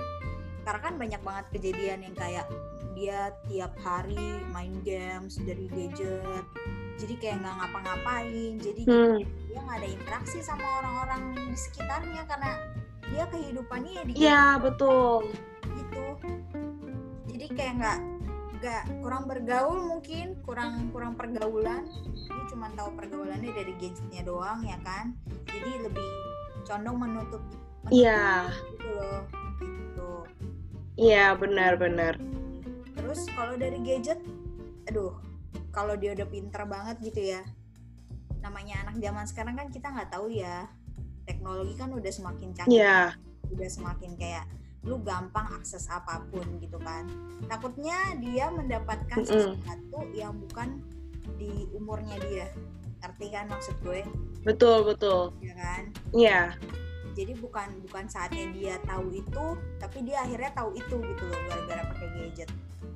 karena 0.67 0.79
kan 0.83 0.93
banyak 0.99 1.21
banget 1.23 1.45
kejadian 1.55 1.99
yang 2.03 2.15
kayak 2.19 2.45
dia 2.91 3.31
tiap 3.47 3.71
hari 3.79 4.43
main 4.51 4.75
games 4.83 5.39
dari 5.47 5.71
gadget 5.71 6.43
jadi 6.97 7.13
kayak 7.21 7.35
nggak 7.45 7.55
ngapa-ngapain 7.61 8.53
jadi 8.59 8.81
hmm. 8.83 9.17
dia 9.47 9.59
nggak 9.63 9.77
ada 9.79 9.89
interaksi 9.89 10.37
sama 10.43 10.65
orang-orang 10.83 11.21
di 11.37 11.55
sekitarnya 11.55 12.21
karena 12.25 12.51
dia 13.07 13.23
kehidupannya 13.31 13.91
ya 13.95 14.03
di 14.03 14.11
Iya 14.17 14.45
betul 14.59 15.31
gitu 15.63 16.05
jadi 17.31 17.45
kayak 17.53 17.73
nggak 17.79 17.99
nggak 18.57 18.83
kurang 19.05 19.29
bergaul 19.29 19.79
mungkin 19.85 20.37
kurang 20.41 20.89
kurang 20.89 21.13
pergaulan. 21.13 21.85
Dia 22.13 22.43
cuma 22.49 22.73
tahu 22.73 22.93
pergaulannya 22.97 23.53
dari 23.53 23.73
gadgetnya 23.77 24.25
doang 24.25 24.65
ya 24.65 24.77
kan? 24.81 25.13
Jadi 25.45 25.85
lebih 25.85 26.09
condong 26.67 26.97
menutup 26.99 27.43
iya. 27.93 28.51
gitu 28.73 28.89
loh 28.91 29.21
gitu. 29.61 30.11
Iya 30.97 31.37
benar-benar 31.37 32.17
terus 33.07 33.23
kalau 33.39 33.55
dari 33.55 33.79
gadget 33.87 34.19
aduh 34.91 35.15
kalau 35.71 35.95
dia 35.95 36.11
udah 36.11 36.27
pinter 36.27 36.67
banget 36.67 36.99
gitu 36.99 37.31
ya. 37.31 37.39
Namanya 38.43 38.83
anak 38.83 38.99
zaman 38.99 39.25
sekarang 39.29 39.55
kan 39.55 39.71
kita 39.71 39.87
nggak 39.95 40.11
tahu 40.11 40.27
ya. 40.27 40.67
Teknologi 41.23 41.79
kan 41.79 41.95
udah 41.95 42.11
semakin 42.11 42.51
canggih 42.51 42.83
yeah. 42.83 43.15
udah 43.47 43.69
semakin 43.71 44.15
kayak 44.19 44.43
lu 44.85 45.01
gampang 45.01 45.47
akses 45.57 45.89
apa 45.89 46.21
pun 46.29 46.45
gitu 46.61 46.77
kan. 46.81 47.09
Takutnya 47.49 48.17
dia 48.21 48.53
mendapatkan 48.53 49.19
mm 49.19 49.25
-hmm. 49.25 49.57
sesuatu 49.57 49.99
yang 50.13 50.37
bukan 50.37 50.83
di 51.35 51.67
umurnya 51.73 52.17
dia. 52.29 52.47
Ngerti 53.03 53.25
kan 53.29 53.45
maksud 53.49 53.75
gue? 53.81 54.01
Betul 54.45 54.87
betul. 54.87 55.33
Ya 55.41 55.53
kan? 55.57 55.81
Iya. 56.13 56.41
Yeah. 56.53 56.75
jadi 57.17 57.33
bukan 57.41 57.81
bukan 57.89 58.05
saatnya 58.05 58.45
dia 58.53 58.77
tahu 58.85 59.09
itu 59.09 59.57
tapi 59.81 60.05
dia 60.05 60.21
akhirnya 60.21 60.53
tahu 60.53 60.69
itu 60.77 61.01
gitu 61.01 61.23
loh 61.25 61.41
gara-gara 61.49 61.83
pakai 61.89 62.07
gadget. 62.13 62.49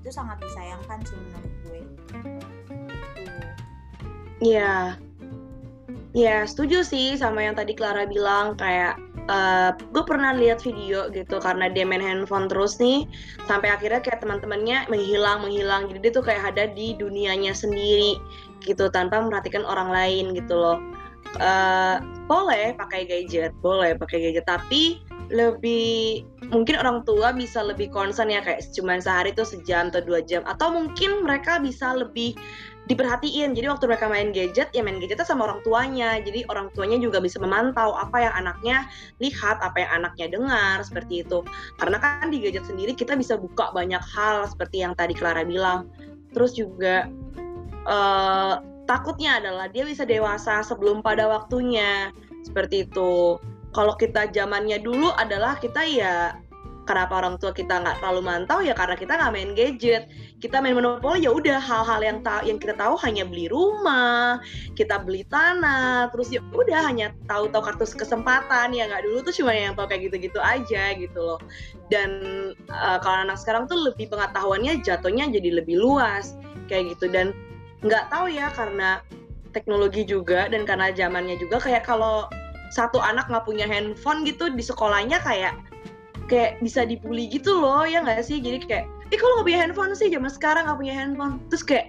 Itu 0.06 0.10
sangat 0.14 0.38
disayangkan 0.46 1.02
sih 1.10 1.18
menurut 1.18 1.54
gue. 1.66 1.82
Iya. 4.42 4.94
Yeah. 6.14 6.42
ya 6.46 6.46
setuju 6.46 6.86
sih 6.86 7.18
sama 7.18 7.42
yang 7.42 7.58
tadi 7.58 7.74
Clara 7.74 8.06
bilang 8.06 8.54
kayak 8.62 9.00
uh, 9.28 9.70
eh, 9.70 9.72
gue 9.92 10.04
pernah 10.08 10.34
lihat 10.34 10.64
video 10.64 11.12
gitu 11.12 11.38
karena 11.42 11.70
dia 11.70 11.86
main 11.86 12.02
handphone 12.02 12.50
terus 12.50 12.80
nih 12.82 13.06
sampai 13.46 13.70
akhirnya 13.70 14.02
kayak 14.02 14.24
teman-temannya 14.24 14.88
menghilang 14.88 15.46
menghilang. 15.46 15.92
Jadi 15.92 16.00
dia 16.02 16.12
tuh 16.14 16.26
kayak 16.26 16.56
ada 16.56 16.72
di 16.72 16.96
dunianya 16.98 17.54
sendiri 17.54 18.18
gitu 18.66 18.90
tanpa 18.90 19.22
memperhatikan 19.22 19.66
orang 19.68 19.92
lain 19.92 20.34
gitu 20.34 20.56
loh. 20.58 20.80
Uh, 21.40 22.04
boleh 22.28 22.76
pakai 22.76 23.08
gadget 23.08 23.56
boleh 23.64 23.96
pakai 23.96 24.20
gadget 24.20 24.44
tapi 24.44 25.00
lebih 25.32 26.28
mungkin 26.52 26.76
orang 26.76 27.08
tua 27.08 27.32
bisa 27.32 27.64
lebih 27.64 27.88
concern 27.88 28.28
ya 28.28 28.44
kayak 28.44 28.68
cuma 28.76 29.00
sehari 29.00 29.32
tuh 29.32 29.48
sejam 29.48 29.88
atau 29.90 30.04
dua 30.04 30.20
jam. 30.20 30.44
Atau 30.44 30.76
mungkin 30.76 31.24
mereka 31.24 31.58
bisa 31.64 31.96
lebih 31.96 32.36
diperhatiin. 32.92 33.56
Jadi 33.56 33.66
waktu 33.72 33.88
mereka 33.88 34.12
main 34.12 34.36
gadget 34.36 34.70
ya 34.76 34.84
main 34.84 35.00
gadgetnya 35.00 35.24
sama 35.24 35.48
orang 35.48 35.64
tuanya. 35.64 36.20
Jadi 36.20 36.44
orang 36.52 36.68
tuanya 36.76 37.00
juga 37.00 37.24
bisa 37.24 37.40
memantau 37.40 37.96
apa 37.96 38.20
yang 38.20 38.34
anaknya 38.36 38.86
lihat 39.24 39.64
apa 39.64 39.80
yang 39.80 40.04
anaknya 40.04 40.28
dengar 40.36 40.78
seperti 40.84 41.24
itu. 41.24 41.40
Karena 41.80 41.98
kan 42.04 42.28
di 42.28 42.44
gadget 42.44 42.68
sendiri 42.68 42.92
kita 42.92 43.16
bisa 43.16 43.40
buka 43.40 43.72
banyak 43.72 44.02
hal 44.04 44.46
seperti 44.52 44.84
yang 44.84 44.92
tadi 44.94 45.16
Clara 45.16 45.48
bilang. 45.48 45.88
Terus 46.36 46.52
juga 46.54 47.08
uh, 47.88 48.60
takutnya 48.86 49.40
adalah 49.40 49.72
dia 49.72 49.88
bisa 49.88 50.04
dewasa 50.04 50.60
sebelum 50.62 51.00
pada 51.00 51.32
waktunya. 51.32 52.12
Seperti 52.44 52.90
itu. 52.90 53.40
Kalau 53.72 53.96
kita 53.96 54.28
zamannya 54.36 54.84
dulu 54.84 55.16
adalah 55.16 55.56
kita 55.56 55.88
ya 55.88 56.36
kenapa 56.92 57.24
orang 57.24 57.40
tua 57.40 57.56
kita 57.56 57.80
nggak 57.80 58.04
terlalu 58.04 58.22
mantau? 58.28 58.60
Ya 58.60 58.76
karena 58.76 59.00
kita 59.00 59.16
nggak 59.16 59.32
main 59.32 59.52
gadget. 59.56 60.12
Kita 60.44 60.60
main 60.60 60.76
monopoli 60.76 61.24
ya 61.24 61.32
udah 61.32 61.56
hal-hal 61.64 62.04
yang 62.04 62.20
ta 62.20 62.44
yang 62.44 62.60
kita 62.60 62.76
tahu 62.76 63.00
hanya 63.08 63.24
beli 63.24 63.48
rumah 63.48 64.44
kita 64.76 65.00
beli 65.00 65.24
tanah 65.32 66.12
terus 66.12 66.28
ya 66.36 66.44
udah 66.52 66.84
hanya 66.84 67.16
tahu-tahu 67.32 67.64
kartu 67.64 67.88
kesempatan. 67.96 68.76
Ya 68.76 68.92
nggak 68.92 69.08
dulu 69.08 69.24
tuh 69.24 69.34
cuma 69.40 69.56
yang 69.56 69.72
tahu 69.80 69.88
kayak 69.88 70.12
gitu-gitu 70.12 70.44
aja 70.44 70.92
gitu 71.00 71.20
loh. 71.24 71.40
Dan 71.88 72.12
uh, 72.68 73.00
kalau 73.00 73.24
anak 73.24 73.40
sekarang 73.40 73.72
tuh 73.72 73.80
lebih 73.80 74.12
pengetahuannya 74.12 74.84
jatuhnya 74.84 75.32
jadi 75.32 75.64
lebih 75.64 75.80
luas 75.80 76.36
kayak 76.68 77.00
gitu. 77.00 77.08
Dan 77.08 77.32
nggak 77.88 78.12
tahu 78.12 78.28
ya 78.28 78.52
karena 78.52 79.00
teknologi 79.56 80.04
juga 80.04 80.52
dan 80.52 80.68
karena 80.68 80.92
zamannya 80.92 81.40
juga 81.40 81.64
kayak 81.64 81.88
kalau 81.88 82.28
satu 82.72 83.04
anak 83.04 83.28
nggak 83.28 83.44
punya 83.44 83.68
handphone 83.68 84.24
gitu 84.24 84.48
di 84.48 84.64
sekolahnya 84.64 85.20
kayak 85.20 85.71
kayak 86.32 86.64
bisa 86.64 86.88
dibully 86.88 87.28
gitu 87.28 87.52
loh 87.60 87.84
ya 87.84 88.00
nggak 88.00 88.24
sih? 88.24 88.40
Jadi 88.40 88.64
kayak 88.64 88.86
eh 89.12 89.20
kalau 89.20 89.44
nggak 89.44 89.48
punya 89.52 89.60
handphone 89.68 89.92
sih? 89.92 90.08
Zaman 90.08 90.32
sekarang 90.32 90.64
nggak 90.72 90.80
punya 90.80 90.96
handphone. 90.96 91.44
Terus 91.52 91.64
kayak 91.68 91.88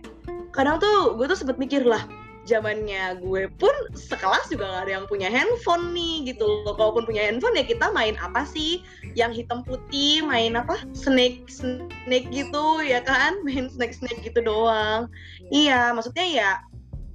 kadang 0.50 0.82
tuh 0.82 1.14
gue 1.14 1.30
tuh 1.30 1.38
sempet 1.38 1.56
mikir 1.62 1.86
lah 1.86 2.02
zamannya 2.42 3.22
gue 3.22 3.46
pun 3.58 3.70
sekelas 3.94 4.50
juga 4.50 4.66
gak 4.66 4.82
ada 4.86 4.92
yang 4.98 5.06
punya 5.06 5.30
handphone 5.30 5.94
nih 5.94 6.34
gitu 6.34 6.42
loh. 6.66 6.74
Kalaupun 6.74 7.06
punya 7.06 7.30
handphone 7.30 7.54
ya 7.54 7.64
kita 7.66 7.94
main 7.94 8.18
apa 8.18 8.42
sih? 8.42 8.82
Yang 9.14 9.44
hitam 9.46 9.62
putih 9.62 10.26
main 10.26 10.58
apa? 10.58 10.82
Snake 10.90 11.46
snake 11.46 12.28
gitu 12.34 12.82
ya 12.82 13.02
kan? 13.06 13.38
Main 13.46 13.70
snake 13.70 13.94
snake 13.94 14.26
gitu 14.26 14.42
doang. 14.42 15.06
Iya, 15.50 15.50
iya 15.54 15.80
maksudnya 15.94 16.26
ya 16.26 16.50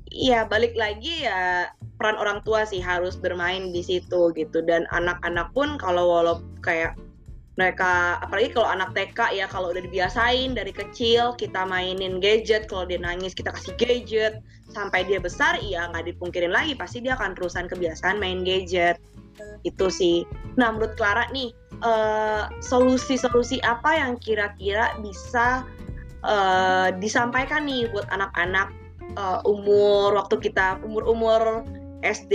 iya 0.07 0.39
balik 0.48 0.74
lagi 0.79 1.27
ya 1.27 1.67
peran 2.00 2.15
orang 2.15 2.39
tua 2.48 2.63
sih 2.63 2.79
harus 2.79 3.19
bermain 3.19 3.75
di 3.75 3.84
situ 3.84 4.31
gitu. 4.31 4.63
Dan 4.63 4.88
anak-anak 4.96 5.51
pun 5.51 5.75
kalau 5.75 6.07
walau 6.07 6.39
kayak 6.63 6.96
mereka 7.57 8.21
apalagi 8.21 8.53
kalau 8.53 8.69
anak 8.69 8.93
TK 8.93 9.33
ya 9.33 9.45
kalau 9.49 9.73
udah 9.73 9.81
dibiasain 9.81 10.53
dari 10.53 10.69
kecil 10.69 11.33
kita 11.33 11.65
mainin 11.65 12.21
gadget 12.21 12.69
kalau 12.69 12.85
dia 12.85 13.01
nangis 13.01 13.33
kita 13.33 13.49
kasih 13.49 13.73
gadget. 13.81 14.39
Sampai 14.69 15.09
dia 15.09 15.17
besar 15.17 15.57
iya 15.57 15.89
nggak 15.89 16.13
dipungkirin 16.13 16.53
lagi 16.53 16.77
pasti 16.77 17.01
dia 17.01 17.17
akan 17.17 17.33
terusan 17.33 17.65
kebiasaan 17.65 18.21
main 18.21 18.45
gadget. 18.45 19.01
Itu 19.65 19.89
sih. 19.89 20.21
Nah 20.53 20.69
menurut 20.69 20.93
Clara 21.01 21.25
nih 21.33 21.49
uh, 21.81 22.45
solusi-solusi 22.61 23.57
apa 23.65 24.05
yang 24.05 24.21
kira-kira 24.21 24.93
bisa 25.01 25.65
uh, 26.21 26.93
disampaikan 27.01 27.65
nih 27.65 27.89
buat 27.89 28.05
anak-anak 28.13 28.69
uh, 29.17 29.41
umur 29.49 30.13
waktu 30.13 30.37
kita 30.37 30.77
umur-umur 30.85 31.65
SD 32.05 32.33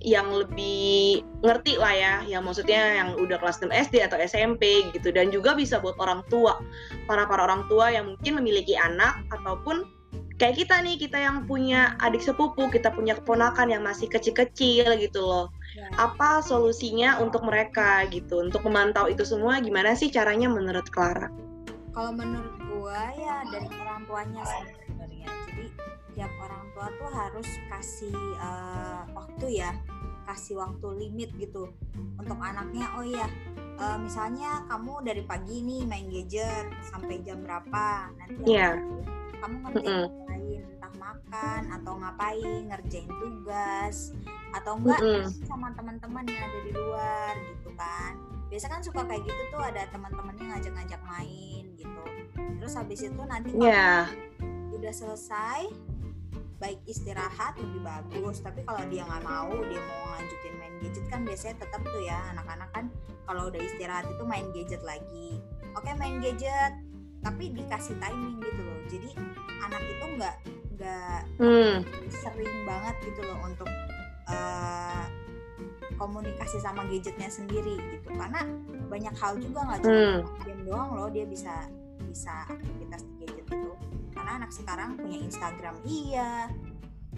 yang 0.00 0.32
lebih 0.32 1.20
ngerti 1.44 1.76
lah 1.76 1.94
ya, 1.94 2.14
yang 2.24 2.42
maksudnya 2.44 3.04
yang 3.04 3.08
udah 3.20 3.36
kelas 3.36 3.60
6 3.60 3.68
SD 3.68 4.00
atau 4.00 4.16
SMP 4.16 4.88
gitu 4.96 5.12
dan 5.12 5.28
juga 5.28 5.52
bisa 5.52 5.76
buat 5.76 5.96
orang 6.00 6.24
tua, 6.32 6.56
para 7.04 7.28
para 7.28 7.44
orang 7.44 7.68
tua 7.68 7.92
yang 7.92 8.16
mungkin 8.16 8.40
memiliki 8.40 8.74
anak 8.74 9.20
ataupun 9.34 9.84
kayak 10.38 10.64
kita 10.64 10.80
nih, 10.80 10.96
kita 10.96 11.18
yang 11.18 11.44
punya 11.44 11.98
adik 12.00 12.22
sepupu, 12.22 12.70
kita 12.70 12.94
punya 12.94 13.18
keponakan 13.18 13.68
yang 13.74 13.82
masih 13.82 14.06
kecil-kecil 14.06 14.96
gitu 15.02 15.20
loh. 15.20 15.46
Ya. 15.74 15.90
Apa 15.98 16.40
solusinya 16.40 17.18
untuk 17.20 17.44
mereka 17.44 18.06
gitu, 18.08 18.40
untuk 18.40 18.64
memantau 18.64 19.10
itu 19.10 19.26
semua 19.26 19.58
gimana 19.60 19.92
sih 19.98 20.08
caranya 20.08 20.48
menurut 20.48 20.86
Clara? 20.88 21.28
Kalau 21.92 22.14
menurut 22.14 22.54
gua 22.70 23.10
ya 23.18 23.42
dari 23.50 23.68
orang 23.82 24.06
tuanya 24.06 24.42
sebenarnya. 24.46 24.77
Jadi 26.18 26.26
tiap 26.26 26.50
orang 26.50 26.66
tua 26.74 26.86
tuh 26.98 27.10
harus 27.14 27.48
kasih 27.70 28.18
uh, 28.42 29.06
waktu 29.14 29.62
ya 29.62 29.70
kasih 30.26 30.58
waktu 30.58 31.06
limit 31.06 31.30
gitu 31.38 31.70
untuk 32.18 32.34
anaknya 32.42 32.90
oh 32.98 33.06
iya 33.06 33.30
uh, 33.78 33.94
misalnya 34.02 34.66
kamu 34.66 35.06
dari 35.06 35.22
pagi 35.22 35.62
nih 35.62 35.86
main 35.86 36.10
gadget 36.10 36.66
sampai 36.90 37.22
jam 37.22 37.38
berapa 37.46 38.10
nanti 38.18 38.50
yeah. 38.50 38.74
kamu 39.38 39.62
ngerjain 39.62 39.94
mm 39.94 40.06
-hmm. 40.10 40.26
lain 40.26 40.60
entah 40.66 40.94
makan 40.98 41.62
atau 41.78 41.92
ngapain 42.02 42.60
ngerjain 42.66 43.10
tugas 43.22 44.10
atau 44.58 44.74
enggak 44.74 44.98
mm 44.98 45.22
-hmm. 45.22 45.46
sama 45.46 45.70
teman-teman 45.78 46.26
yang 46.26 46.42
ada 46.50 46.58
di 46.66 46.72
luar 46.74 47.32
gitu 47.46 47.70
kan 47.78 48.12
biasa 48.50 48.66
kan 48.66 48.82
suka 48.82 49.06
kayak 49.06 49.22
gitu 49.22 49.42
tuh 49.54 49.62
ada 49.62 49.86
teman-temannya 49.94 50.50
ngajak-ngajak 50.50 50.98
main 51.06 51.62
gitu 51.78 52.02
terus 52.58 52.74
habis 52.74 53.06
itu 53.06 53.22
nanti 53.22 53.54
yeah. 53.54 54.10
udah 54.74 54.90
selesai 54.90 55.87
baik 56.58 56.82
istirahat 56.90 57.54
lebih 57.62 57.80
bagus 57.86 58.42
tapi 58.42 58.66
kalau 58.66 58.82
dia 58.90 59.06
nggak 59.06 59.22
mau 59.22 59.50
dia 59.62 59.78
mau 59.78 60.02
lanjutin 60.18 60.54
main 60.58 60.74
gadget 60.82 61.06
kan 61.06 61.22
biasanya 61.22 61.56
tetap 61.62 61.80
tuh 61.86 62.02
ya 62.02 62.18
anak-anak 62.34 62.68
kan 62.74 62.84
kalau 63.30 63.46
udah 63.46 63.62
istirahat 63.62 64.06
itu 64.10 64.22
main 64.26 64.46
gadget 64.50 64.82
lagi 64.82 65.38
oke 65.78 65.90
main 65.94 66.18
gadget 66.18 66.74
tapi 67.22 67.54
dikasih 67.54 67.94
timing 68.02 68.42
gitu 68.42 68.60
loh 68.66 68.78
jadi 68.90 69.08
anak 69.62 69.82
itu 69.86 70.04
nggak 70.18 70.36
nggak 70.78 71.20
hmm. 71.38 71.74
sering 72.10 72.54
banget 72.66 72.96
gitu 73.06 73.20
loh 73.26 73.38
untuk 73.46 73.70
uh, 74.30 75.04
komunikasi 75.98 76.58
sama 76.62 76.86
gadgetnya 76.86 77.30
sendiri 77.30 77.78
gitu 77.94 78.14
karena 78.14 78.46
banyak 78.86 79.14
hal 79.18 79.34
juga 79.38 79.60
nggak 79.66 79.80
cuma 79.82 79.94
hmm. 79.94 80.42
game 80.46 80.62
doang 80.66 80.90
loh 80.94 81.08
dia 81.10 81.26
bisa 81.26 81.70
bisa 82.06 82.46
aktivitas 82.50 83.02
anak 84.38 84.54
sekarang 84.54 84.94
punya 84.94 85.18
Instagram 85.18 85.74
iya 85.82 86.46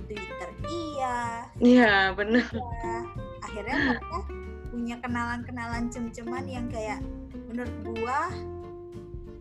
Twitter 0.08 0.50
iya 0.72 1.18
iya 1.60 1.94
benar 2.16 2.48
iya. 2.48 2.96
akhirnya 3.44 3.76
mereka 3.92 4.18
punya 4.72 4.96
kenalan-kenalan 5.04 5.84
cem-ceman 5.92 6.48
yang 6.48 6.66
kayak 6.72 7.04
menurut 7.52 7.76
gua 7.84 8.32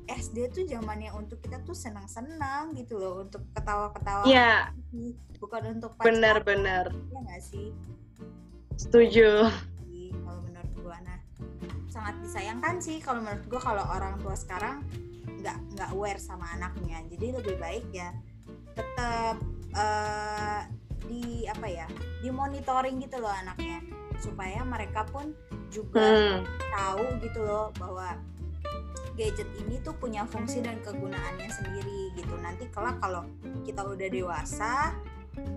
SD 0.09 0.49
tuh 0.51 0.65
zamannya 0.65 1.13
untuk 1.13 1.39
kita 1.39 1.61
tuh 1.63 1.77
senang-senang 1.77 2.73
gitu 2.75 2.97
loh 2.97 3.21
untuk 3.23 3.45
ketawa-ketawa 3.53 4.25
Iya. 4.25 4.73
bukan 5.37 5.79
untuk 5.79 5.95
benar-benar 6.01 6.89
ya 6.91 7.19
nggak 7.23 7.41
sih? 7.45 7.69
Setuju. 8.75 9.47
Kalau 10.25 10.41
menurut 10.43 10.73
gua. 10.81 10.97
Nah 11.05 11.21
sangat 11.93 12.17
disayangkan 12.25 12.81
sih 12.81 12.97
kalau 12.99 13.21
menurut 13.21 13.45
gua 13.47 13.61
kalau 13.61 13.85
orang 13.85 14.17
tua 14.17 14.33
sekarang 14.33 14.81
nggak 15.39 15.57
nggak 15.75 15.89
aware 15.95 16.19
sama 16.19 16.45
anaknya 16.55 17.03
jadi 17.07 17.39
lebih 17.39 17.55
baik 17.57 17.85
ya 17.95 18.11
tetap 18.75 19.39
uh, 19.75 20.61
di 21.07 21.47
apa 21.49 21.67
ya 21.67 21.87
di 22.21 22.29
monitoring 22.29 23.01
gitu 23.01 23.17
loh 23.23 23.31
anaknya 23.31 23.81
supaya 24.19 24.61
mereka 24.67 25.07
pun 25.07 25.31
juga 25.71 26.03
hmm. 26.03 26.43
tahu 26.75 27.05
gitu 27.23 27.39
loh 27.41 27.71
bahwa 27.79 28.19
gadget 29.15 29.47
ini 29.59 29.79
tuh 29.83 29.95
punya 29.99 30.23
fungsi 30.27 30.63
dan 30.63 30.79
kegunaannya 30.79 31.49
sendiri 31.51 32.15
gitu 32.15 32.35
nanti 32.39 32.67
kelak 32.71 32.99
kalau 33.03 33.27
kita 33.67 33.83
udah 33.83 34.07
dewasa 34.07 34.95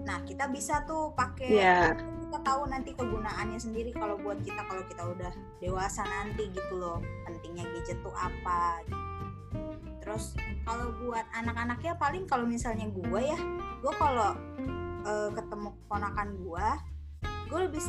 nah 0.07 0.23
kita 0.23 0.47
bisa 0.51 0.83
tuh 0.87 1.11
pakai 1.15 1.51
yeah. 1.51 1.95
kita 1.95 2.39
tahu 2.43 2.71
nanti 2.71 2.95
kegunaannya 2.95 3.59
sendiri 3.59 3.91
kalau 3.95 4.15
buat 4.19 4.39
kita 4.43 4.63
kalau 4.67 4.83
kita 4.87 5.03
udah 5.05 5.33
dewasa 5.59 6.07
nanti 6.07 6.51
gitu 6.55 6.75
loh 6.79 7.03
pentingnya 7.27 7.67
gadget 7.67 7.99
tuh 8.03 8.15
apa 8.15 8.83
gitu 8.87 9.12
terus 10.03 10.35
kalau 10.67 10.91
buat 11.07 11.27
anak-anaknya 11.31 11.95
paling 11.97 12.27
kalau 12.27 12.43
misalnya 12.43 12.91
gue 12.91 13.21
ya 13.23 13.39
gue 13.83 13.93
kalau 13.99 14.35
uh, 15.07 15.31
ketemu 15.31 15.69
ponakan 15.87 16.29
gue 16.43 16.69
gue 17.53 17.59
lebih 17.69 17.83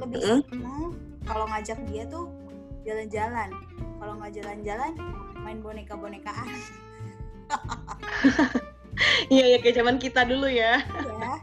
lebih 0.00 0.20
mm? 0.20 0.40
seneng 0.50 0.84
kalau 1.26 1.44
ngajak 1.50 1.78
dia 1.90 2.06
tuh 2.08 2.30
jalan-jalan. 2.86 3.50
Kalau 3.98 4.12
nggak 4.14 4.32
jalan-jalan 4.38 4.92
main 5.42 5.58
boneka-bonekaan 5.62 6.50
iya 9.34 9.54
ya 9.54 9.58
kayak 9.62 9.78
zaman 9.78 9.96
kita 10.02 10.26
dulu 10.26 10.50
ya. 10.50 10.82
Ya 11.06 11.38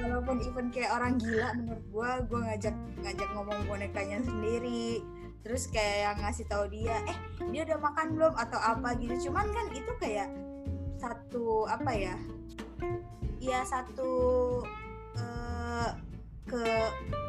walaupun 0.00 0.40
even 0.44 0.68
kayak 0.72 0.92
orang 0.92 1.16
gila 1.16 1.56
menurut 1.56 1.84
gue 1.88 2.10
gue 2.28 2.40
ngajak 2.44 2.74
ngajak 3.04 3.28
ngomong 3.36 3.60
bonekanya 3.68 4.20
sendiri 4.24 5.00
terus 5.42 5.70
kayak 5.70 5.96
yang 6.04 6.18
ngasih 6.22 6.46
tahu 6.50 6.64
dia 6.68 6.96
eh 7.06 7.18
dia 7.50 7.62
udah 7.68 7.78
makan 7.80 8.06
belum? 8.14 8.34
Atau 8.36 8.60
apa 8.60 8.94
gitu. 9.00 9.30
Cuman 9.30 9.46
kan 9.50 9.66
itu 9.72 9.92
kayak 9.98 10.28
satu 10.98 11.64
apa 11.70 11.92
ya 11.94 12.16
ya 13.38 13.62
satu 13.62 14.10
uh, 15.14 15.90
ke 16.42 16.62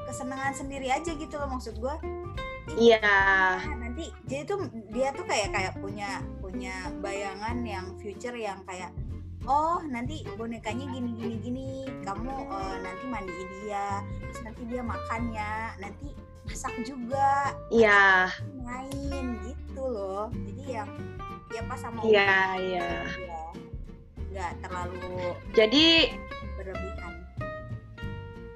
kesenangan 0.10 0.58
sendiri 0.58 0.90
aja 0.90 1.14
gitu 1.14 1.38
loh 1.38 1.46
maksud 1.54 1.78
gue 1.78 1.96
iya. 2.82 2.98
yeah. 2.98 3.78
nanti 3.78 4.10
jadi 4.26 4.42
tuh 4.50 4.66
dia 4.90 5.14
tuh 5.14 5.22
kayak 5.30 5.54
kayak 5.54 5.78
punya 5.78 6.26
punya 6.42 6.90
bayangan 6.98 7.62
yang 7.62 7.86
future 8.02 8.34
yang 8.34 8.58
kayak 8.66 8.90
oh 9.46 9.80
nanti 9.88 10.26
bonekanya 10.36 10.86
gini 10.92 11.10
gini 11.16 11.36
gini. 11.40 11.70
Kamu 12.04 12.34
uh, 12.50 12.76
nanti 12.84 13.06
mandiin 13.08 13.50
dia. 13.64 14.04
Terus 14.22 14.40
nanti 14.46 14.62
dia 14.68 14.82
makannya 14.84 15.52
nanti 15.80 16.10
masak 16.50 16.74
juga. 16.82 17.54
Iya. 17.70 18.34
Main 18.66 19.26
gitu 19.46 19.84
loh. 19.86 20.34
Jadi 20.34 20.64
yang 20.82 20.90
ya 21.50 21.62
pas 21.66 21.82
sama 21.82 22.00
iya 22.06 22.54
iya. 22.62 22.90
nggak 24.30 24.52
terlalu 24.62 25.34
jadi 25.58 26.14
berlebihan. 26.58 27.14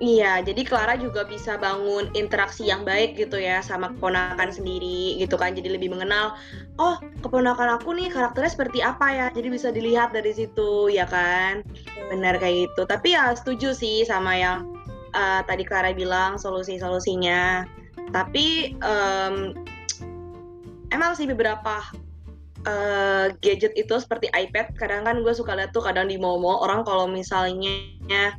Iya, 0.04 0.44
jadi 0.44 0.68
Clara 0.68 1.00
juga 1.00 1.24
bisa 1.24 1.56
bangun 1.56 2.12
interaksi 2.12 2.68
yang 2.68 2.84
baik 2.84 3.16
gitu 3.16 3.40
ya 3.40 3.64
sama 3.64 3.88
keponakan 3.96 4.52
sendiri 4.52 5.16
gitu 5.16 5.40
kan. 5.40 5.56
Jadi 5.56 5.80
lebih 5.80 5.96
mengenal, 5.96 6.36
oh 6.76 7.00
keponakan 7.24 7.80
aku 7.80 7.96
nih 7.96 8.12
karakternya 8.12 8.52
seperti 8.52 8.84
apa 8.84 9.08
ya. 9.16 9.28
Jadi 9.32 9.48
bisa 9.48 9.72
dilihat 9.72 10.12
dari 10.12 10.36
situ 10.36 10.92
ya 10.92 11.08
kan. 11.08 11.64
Benar 12.12 12.36
kayak 12.36 12.68
gitu. 12.68 12.84
Tapi 12.84 13.16
ya 13.16 13.32
setuju 13.32 13.72
sih 13.72 14.04
sama 14.04 14.36
yang 14.36 14.76
uh, 15.16 15.40
tadi 15.48 15.64
Clara 15.64 15.96
bilang 15.96 16.36
solusi-solusinya 16.36 17.64
tapi 18.12 18.76
um, 18.82 19.54
emang 20.92 21.16
sih 21.16 21.30
beberapa 21.30 21.82
uh, 22.68 23.32
gadget 23.40 23.74
itu 23.80 23.96
seperti 24.00 24.28
iPad 24.34 24.76
kadang 24.76 25.08
kan 25.08 25.22
gue 25.22 25.34
suka 25.34 25.56
lihat 25.56 25.72
tuh 25.72 25.84
kadang 25.84 26.10
di 26.10 26.20
Momo 26.20 26.62
orang 26.64 26.84
kalau 26.84 27.08
misalnya 27.08 28.36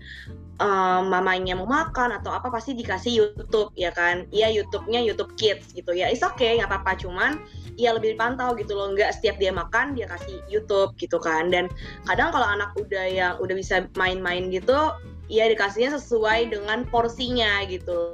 um, 0.63 1.11
mamanya 1.11 1.59
mau 1.59 1.67
makan 1.67 2.15
atau 2.15 2.31
apa 2.35 2.51
pasti 2.53 2.77
dikasih 2.77 3.13
YouTube 3.25 3.71
ya 3.75 3.91
kan? 3.91 4.29
Iya 4.31 4.53
YouTube-nya 4.55 5.01
YouTube 5.03 5.35
Kids 5.35 5.75
gitu 5.75 5.95
ya. 5.95 6.11
Is 6.11 6.23
okay 6.23 6.61
nggak 6.61 6.71
apa-apa 6.71 7.01
cuman 7.01 7.41
ya 7.75 7.95
lebih 7.95 8.15
dipantau 8.15 8.55
gitu 8.55 8.75
loh. 8.75 8.93
Nggak 8.95 9.19
setiap 9.19 9.37
dia 9.41 9.51
makan 9.51 9.99
dia 9.99 10.07
kasih 10.07 10.39
YouTube 10.47 10.95
gitu 10.99 11.19
kan. 11.19 11.51
Dan 11.51 11.67
kadang 12.07 12.31
kalau 12.31 12.47
anak 12.47 12.71
udah 12.79 13.07
yang 13.07 13.35
udah 13.43 13.55
bisa 13.57 13.87
main-main 13.99 14.51
gitu 14.51 14.95
ya 15.33 15.49
dikasihnya 15.49 15.97
sesuai 15.97 16.53
dengan 16.53 16.85
porsinya 16.93 17.65
gitu 17.65 18.13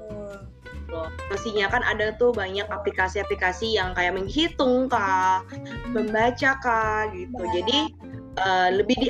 loh. 0.91 1.09
Pastinya 1.31 1.71
kan 1.71 1.87
ada 1.87 2.13
tuh 2.19 2.35
banyak 2.35 2.67
aplikasi-aplikasi 2.67 3.79
yang 3.79 3.95
kayak 3.95 4.19
menghitung 4.19 4.91
kah, 4.91 5.47
membaca 5.95 6.59
kah 6.61 7.09
gitu. 7.15 7.43
Jadi 7.55 7.79
uh, 8.39 8.69
lebih 8.75 8.97
di 8.99 9.09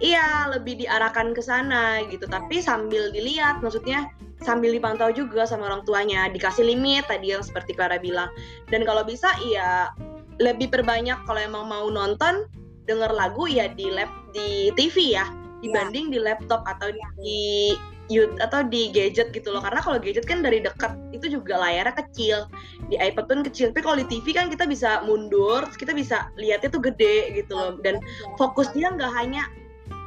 iya 0.00 0.48
lebih 0.48 0.80
diarahkan 0.80 1.36
ke 1.36 1.44
sana 1.44 2.00
gitu 2.08 2.24
tapi 2.24 2.64
sambil 2.64 3.12
dilihat 3.12 3.60
maksudnya 3.60 4.08
sambil 4.40 4.72
dipantau 4.72 5.12
juga 5.12 5.44
sama 5.44 5.68
orang 5.68 5.84
tuanya 5.84 6.32
dikasih 6.32 6.64
limit 6.64 7.04
tadi 7.04 7.36
yang 7.36 7.44
seperti 7.44 7.76
Clara 7.76 8.00
bilang 8.00 8.32
dan 8.72 8.88
kalau 8.88 9.04
bisa 9.04 9.28
iya 9.44 9.92
lebih 10.40 10.72
perbanyak 10.72 11.20
kalau 11.28 11.40
emang 11.40 11.68
mau 11.68 11.86
nonton 11.92 12.48
denger 12.88 13.12
lagu 13.12 13.44
ya 13.44 13.68
di 13.76 13.92
lab 13.92 14.08
di 14.32 14.72
TV 14.72 15.20
ya 15.20 15.28
dibanding 15.60 16.08
ya. 16.08 16.12
di 16.16 16.18
laptop 16.24 16.64
atau 16.64 16.88
di 17.20 17.76
atau 18.18 18.66
di 18.66 18.90
gadget 18.90 19.30
gitu 19.30 19.54
loh. 19.54 19.62
Karena 19.62 19.78
kalau 19.78 20.02
gadget 20.02 20.26
kan 20.26 20.42
dari 20.42 20.58
dekat 20.58 20.98
itu 21.14 21.38
juga 21.38 21.60
layarnya 21.60 21.94
kecil. 21.94 22.50
Di 22.90 22.98
iPad 22.98 23.24
pun 23.30 23.40
kecil. 23.46 23.70
Tapi 23.70 23.80
kalau 23.84 23.96
di 24.02 24.06
TV 24.10 24.34
kan 24.34 24.50
kita 24.50 24.66
bisa 24.66 25.04
mundur 25.06 25.62
kita 25.78 25.94
bisa 25.94 26.30
lihatnya 26.34 26.72
tuh 26.72 26.82
gede 26.82 27.30
gitu 27.38 27.52
loh. 27.54 27.78
Dan 27.78 28.02
fokus 28.34 28.70
dia 28.74 28.90
nggak 28.90 29.12
hanya 29.14 29.46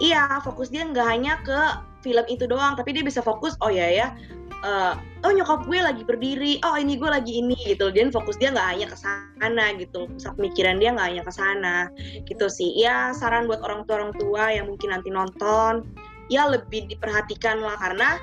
iya 0.03 0.41
fokus 0.43 0.67
dia 0.67 0.83
nggak 0.83 1.07
hanya 1.07 1.39
ke 1.47 1.59
film 2.03 2.25
itu 2.27 2.43
doang. 2.43 2.75
Tapi 2.75 2.91
dia 2.91 3.03
bisa 3.05 3.23
fokus 3.23 3.55
oh 3.63 3.71
ya 3.71 3.87
ya 3.87 4.07
uh, 4.63 4.93
oh 5.27 5.31
nyokap 5.31 5.67
gue 5.67 5.79
lagi 5.79 6.03
berdiri. 6.03 6.59
Oh 6.63 6.79
ini 6.79 6.97
gue 6.97 7.09
lagi 7.11 7.39
ini 7.39 7.55
gitu 7.67 7.91
dan 7.91 8.09
fokus 8.09 8.39
dia 8.39 8.49
nggak 8.49 8.67
hanya 8.67 8.87
ke 8.89 8.97
sana 8.97 9.65
gitu 9.77 10.07
pusat 10.15 10.33
pemikiran 10.39 10.79
dia 10.79 10.95
nggak 10.95 11.07
hanya 11.13 11.23
ke 11.23 11.33
sana 11.35 11.75
gitu 12.25 12.47
sih. 12.47 12.71
Ya 12.79 13.11
saran 13.13 13.45
buat 13.45 13.61
orang 13.61 13.85
tua 13.85 13.95
orang 14.01 14.13
tua 14.15 14.43
yang 14.49 14.65
mungkin 14.71 14.95
nanti 14.95 15.11
nonton 15.11 15.83
ya 16.33 16.49
lebih 16.49 16.89
diperhatikan 16.89 17.61
lah 17.61 17.77
karena 17.77 18.17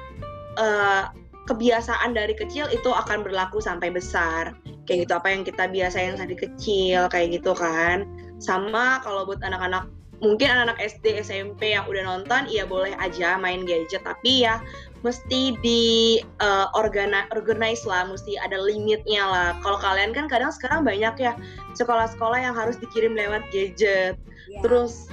uh, 0.58 1.04
kebiasaan 1.46 2.14
dari 2.14 2.34
kecil 2.34 2.66
itu 2.74 2.90
akan 2.90 3.22
berlaku 3.22 3.62
sampai 3.62 3.94
besar. 3.94 4.54
Kayak 4.86 5.06
gitu 5.06 5.12
apa 5.14 5.28
yang 5.30 5.42
kita 5.46 5.70
biasain 5.70 6.18
dari 6.18 6.34
kecil 6.34 7.06
kayak 7.06 7.38
gitu 7.38 7.54
kan. 7.54 8.06
Sama 8.42 8.98
kalau 9.06 9.22
buat 9.26 9.38
anak-anak 9.46 9.86
mungkin 10.20 10.52
anak-anak 10.52 10.78
SD 10.84 11.16
SMP 11.24 11.72
yang 11.72 11.88
udah 11.88 12.04
nonton 12.04 12.44
ya 12.52 12.68
boleh 12.68 12.92
aja 13.00 13.40
main 13.40 13.64
gadget 13.64 14.04
tapi 14.04 14.44
ya 14.44 14.60
mesti 15.00 15.56
di 15.64 16.20
uh, 16.44 16.68
organi 16.76 17.24
organize 17.32 17.88
lah 17.88 18.04
mesti 18.04 18.36
ada 18.36 18.60
limitnya 18.60 19.24
lah. 19.24 19.50
Kalau 19.64 19.80
kalian 19.80 20.12
kan 20.12 20.28
kadang 20.28 20.52
sekarang 20.52 20.84
banyak 20.84 21.14
ya 21.16 21.32
sekolah-sekolah 21.72 22.36
yang 22.36 22.52
harus 22.52 22.76
dikirim 22.76 23.16
lewat 23.16 23.42
gadget. 23.48 24.20
Yeah. 24.50 24.66
terus 24.66 25.06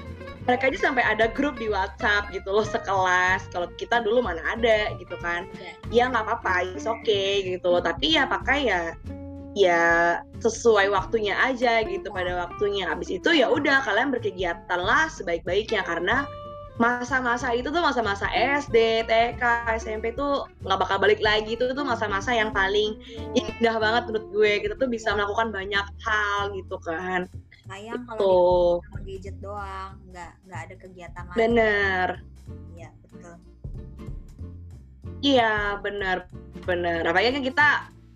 mereka 0.47 0.71
aja 0.71 0.79
sampai 0.89 1.03
ada 1.03 1.27
grup 1.27 1.59
di 1.59 1.67
WhatsApp 1.67 2.31
gitu 2.31 2.47
loh 2.55 2.63
sekelas. 2.63 3.51
Kalau 3.51 3.67
kita 3.75 3.99
dulu 3.99 4.23
mana 4.23 4.39
ada 4.47 4.95
gitu 4.95 5.19
kan. 5.19 5.43
Ya 5.91 6.07
nggak 6.07 6.23
apa-apa, 6.23 6.71
oke 6.79 7.03
okay 7.03 7.43
gitu 7.43 7.67
loh. 7.67 7.83
Tapi 7.83 8.15
ya 8.15 8.23
pakai 8.23 8.71
ya 8.71 8.81
ya 9.57 9.81
sesuai 10.39 10.87
waktunya 10.93 11.35
aja 11.35 11.83
gitu 11.83 12.07
pada 12.09 12.47
waktunya. 12.47 12.87
Habis 12.87 13.19
itu 13.19 13.29
ya 13.35 13.51
udah 13.51 13.83
kalian 13.83 14.09
berkegiatan 14.15 14.79
lah 14.79 15.11
sebaik-baiknya 15.11 15.83
karena 15.83 16.23
masa-masa 16.77 17.57
itu 17.57 17.73
tuh 17.73 17.81
masa-masa 17.81 18.29
SD, 18.37 19.09
TK, 19.09 19.43
SMP 19.81 20.13
tuh 20.13 20.45
nggak 20.61 20.77
bakal 20.77 20.97
balik 21.01 21.17
lagi 21.25 21.57
itu 21.57 21.73
tuh 21.73 21.81
masa-masa 21.81 22.29
yang 22.37 22.53
paling 22.53 23.01
indah 23.33 23.81
banget 23.81 24.05
menurut 24.07 24.27
gue 24.29 24.51
kita 24.61 24.77
tuh 24.77 24.85
bisa 24.85 25.09
melakukan 25.17 25.49
banyak 25.49 25.85
hal 26.05 26.53
gitu 26.53 26.77
kan 26.85 27.25
sayang 27.67 28.01
kalau 28.07 28.79
sama 28.87 28.99
gadget 29.03 29.35
doang 29.43 29.91
nggak 30.11 30.31
nggak 30.47 30.59
ada 30.67 30.75
kegiatan 30.79 31.23
lain. 31.27 31.37
Bener. 31.37 32.07
Iya 32.73 32.89
betul. 33.03 33.35
Iya 35.17 35.53
benar 35.81 36.17
benar 36.67 37.01
apalagi 37.07 37.31
kan 37.31 37.43
kita 37.47 37.69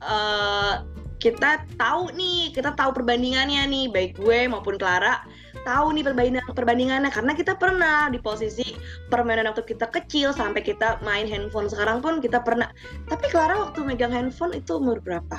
uh, 0.03 0.73
kita 1.21 1.63
tahu 1.79 2.11
nih 2.17 2.51
kita 2.51 2.75
tahu 2.75 2.91
perbandingannya 2.91 3.63
nih 3.69 3.85
baik 3.93 4.19
gue 4.19 4.49
maupun 4.49 4.75
Clara 4.75 5.23
tahu 5.63 5.93
nih 5.93 6.03
perbandingan 6.05 6.45
perbandingannya. 6.53 7.11
Karena 7.13 7.33
kita 7.37 7.53
pernah 7.57 8.09
di 8.09 8.17
posisi 8.17 8.65
permainan 9.09 9.53
waktu 9.53 9.63
kita 9.65 9.89
kecil 9.89 10.33
sampai 10.33 10.65
kita 10.65 10.97
main 11.05 11.29
handphone. 11.29 11.69
Sekarang 11.69 12.01
pun 12.01 12.19
kita 12.19 12.41
pernah. 12.41 12.69
Tapi 13.07 13.25
Clara 13.29 13.69
waktu 13.69 13.85
megang 13.85 14.13
handphone 14.13 14.57
itu 14.57 14.77
umur 14.77 14.97
berapa? 15.01 15.37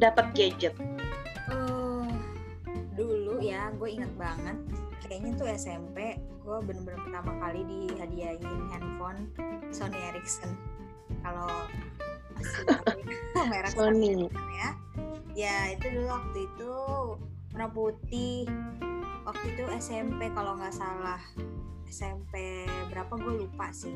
Dapat 0.00 0.32
gadget 0.32 0.74
ya 3.50 3.74
gue 3.74 3.88
inget 3.90 4.12
banget. 4.14 4.56
Kayaknya 5.02 5.30
tuh 5.34 5.48
SMP 5.50 5.98
gue 6.40 6.56
bener-bener 6.62 7.00
pertama 7.02 7.32
kali 7.42 7.60
dihadiahin 7.66 8.60
handphone 8.70 9.26
Sony 9.74 9.98
Ericsson. 10.14 10.54
Kalau 11.26 11.50
merek 13.50 13.74
Sony. 13.74 14.30
Ya. 14.54 14.68
Ya 15.34 15.56
itu 15.74 15.86
dulu 15.90 16.08
waktu 16.10 16.38
itu 16.46 16.72
warna 17.50 17.68
putih. 17.74 18.46
Waktu 19.26 19.44
itu 19.58 19.62
SMP 19.82 20.30
kalau 20.30 20.54
nggak 20.54 20.74
salah. 20.74 21.20
SMP 21.90 22.66
berapa 22.86 23.18
gue 23.18 23.46
lupa 23.46 23.74
sih. 23.74 23.94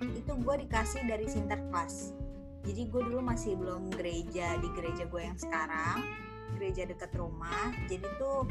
Itu 0.00 0.36
gue 0.36 0.54
dikasih 0.68 1.08
dari 1.08 1.24
Sinterklas 1.24 2.12
jadi 2.60 2.92
gue 2.92 3.02
dulu 3.08 3.24
masih 3.24 3.56
belum 3.56 3.88
gereja 3.96 4.60
di 4.60 4.68
gereja 4.76 5.08
gue 5.08 5.22
yang 5.24 5.38
sekarang 5.40 6.04
gereja 6.58 6.84
dekat 6.84 7.14
rumah. 7.16 7.72
Jadi 7.88 8.04
tuh 8.20 8.44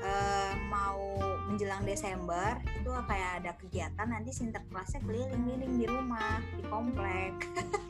uh, 0.00 0.52
mau 0.72 1.20
menjelang 1.52 1.84
Desember 1.84 2.56
itu 2.80 2.88
kayak 2.88 3.44
ada 3.44 3.52
kegiatan 3.60 4.08
nanti 4.08 4.32
sinterklasnya 4.32 5.04
keliling-keliling 5.04 5.74
di 5.76 5.86
rumah 5.86 6.40
di 6.56 6.62
komplek. 6.72 7.34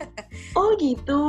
oh 0.58 0.74
gitu, 0.82 1.22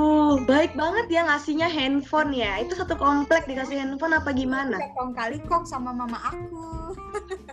baik 0.49 0.73
banget 0.73 1.05
ya 1.13 1.21
ngasihnya 1.29 1.69
handphone 1.69 2.33
ya. 2.33 2.57
Itu 2.65 2.73
satu 2.73 2.97
komplek 2.97 3.45
dikasih 3.45 3.77
handphone 3.77 4.17
apa 4.17 4.33
gimana? 4.33 4.81
Kong 4.97 5.13
kali 5.13 5.37
kong 5.45 5.69
sama 5.69 5.93
mama 5.93 6.17
aku. 6.25 6.97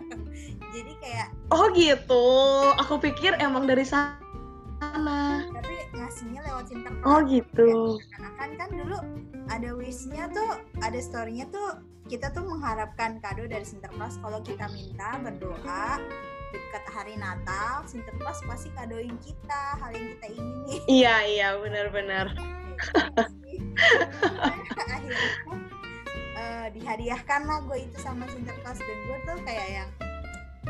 Jadi 0.75 0.93
kayak. 1.03 1.29
Oh 1.53 1.69
gitu, 1.77 2.27
aku 2.81 2.97
pikir 3.03 3.37
emang 3.37 3.69
dari 3.69 3.85
sana. 3.85 5.45
Tapi 5.45 5.80
ngasihnya 6.01 6.41
lewat 6.49 6.65
sinterklas. 6.73 7.05
Oh 7.05 7.21
gitu. 7.29 8.01
Kan 8.41 8.51
kan 8.57 8.71
dulu 8.73 8.97
ada 9.53 9.71
wishnya 9.77 10.33
tuh, 10.33 10.57
ada 10.81 10.99
storynya 10.99 11.45
tuh 11.53 11.77
kita 12.11 12.35
tuh 12.35 12.43
mengharapkan 12.43 13.23
kado 13.23 13.47
dari 13.47 13.63
Sinterklas. 13.63 14.19
Kalau 14.19 14.43
kita 14.43 14.67
minta 14.75 15.15
berdoa 15.23 16.03
dekat 16.51 16.85
hari 16.91 17.15
Natal 17.15 17.87
Sinterklas 17.87 18.43
pasti 18.43 18.75
kadoin 18.75 19.15
kita 19.23 19.79
hal 19.79 19.95
yang 19.95 20.07
kita 20.19 20.27
ingini. 20.35 20.75
Iya 20.91 21.17
iya 21.31 21.49
benar-benar. 21.55 22.35
Akhirnya 24.43 24.99
uh, 26.35 26.67
dihadiahkan 26.75 27.41
lah 27.47 27.63
gue 27.71 27.79
itu 27.87 27.97
sama 28.03 28.27
Sinterklas. 28.27 28.83
Dan 28.83 28.99
gue 29.07 29.19
tuh 29.31 29.39
kayak 29.47 29.69
yang 29.71 29.91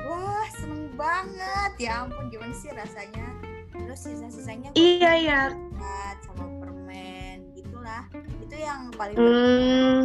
wah 0.04 0.44
seneng 0.52 0.92
banget. 1.00 1.72
Ya 1.80 2.04
ampun 2.04 2.28
gimana 2.28 2.52
sih 2.52 2.68
rasanya 2.76 3.24
terus 3.86 4.00
sisa-sisanya 4.04 4.70
iya 4.76 5.12
iya. 5.16 5.40
sama 6.24 6.46
permen 6.60 7.50
gitulah. 7.56 8.04
Itu 8.42 8.56
yang 8.56 8.92
paling 8.94 9.16
hmm. 9.16 10.02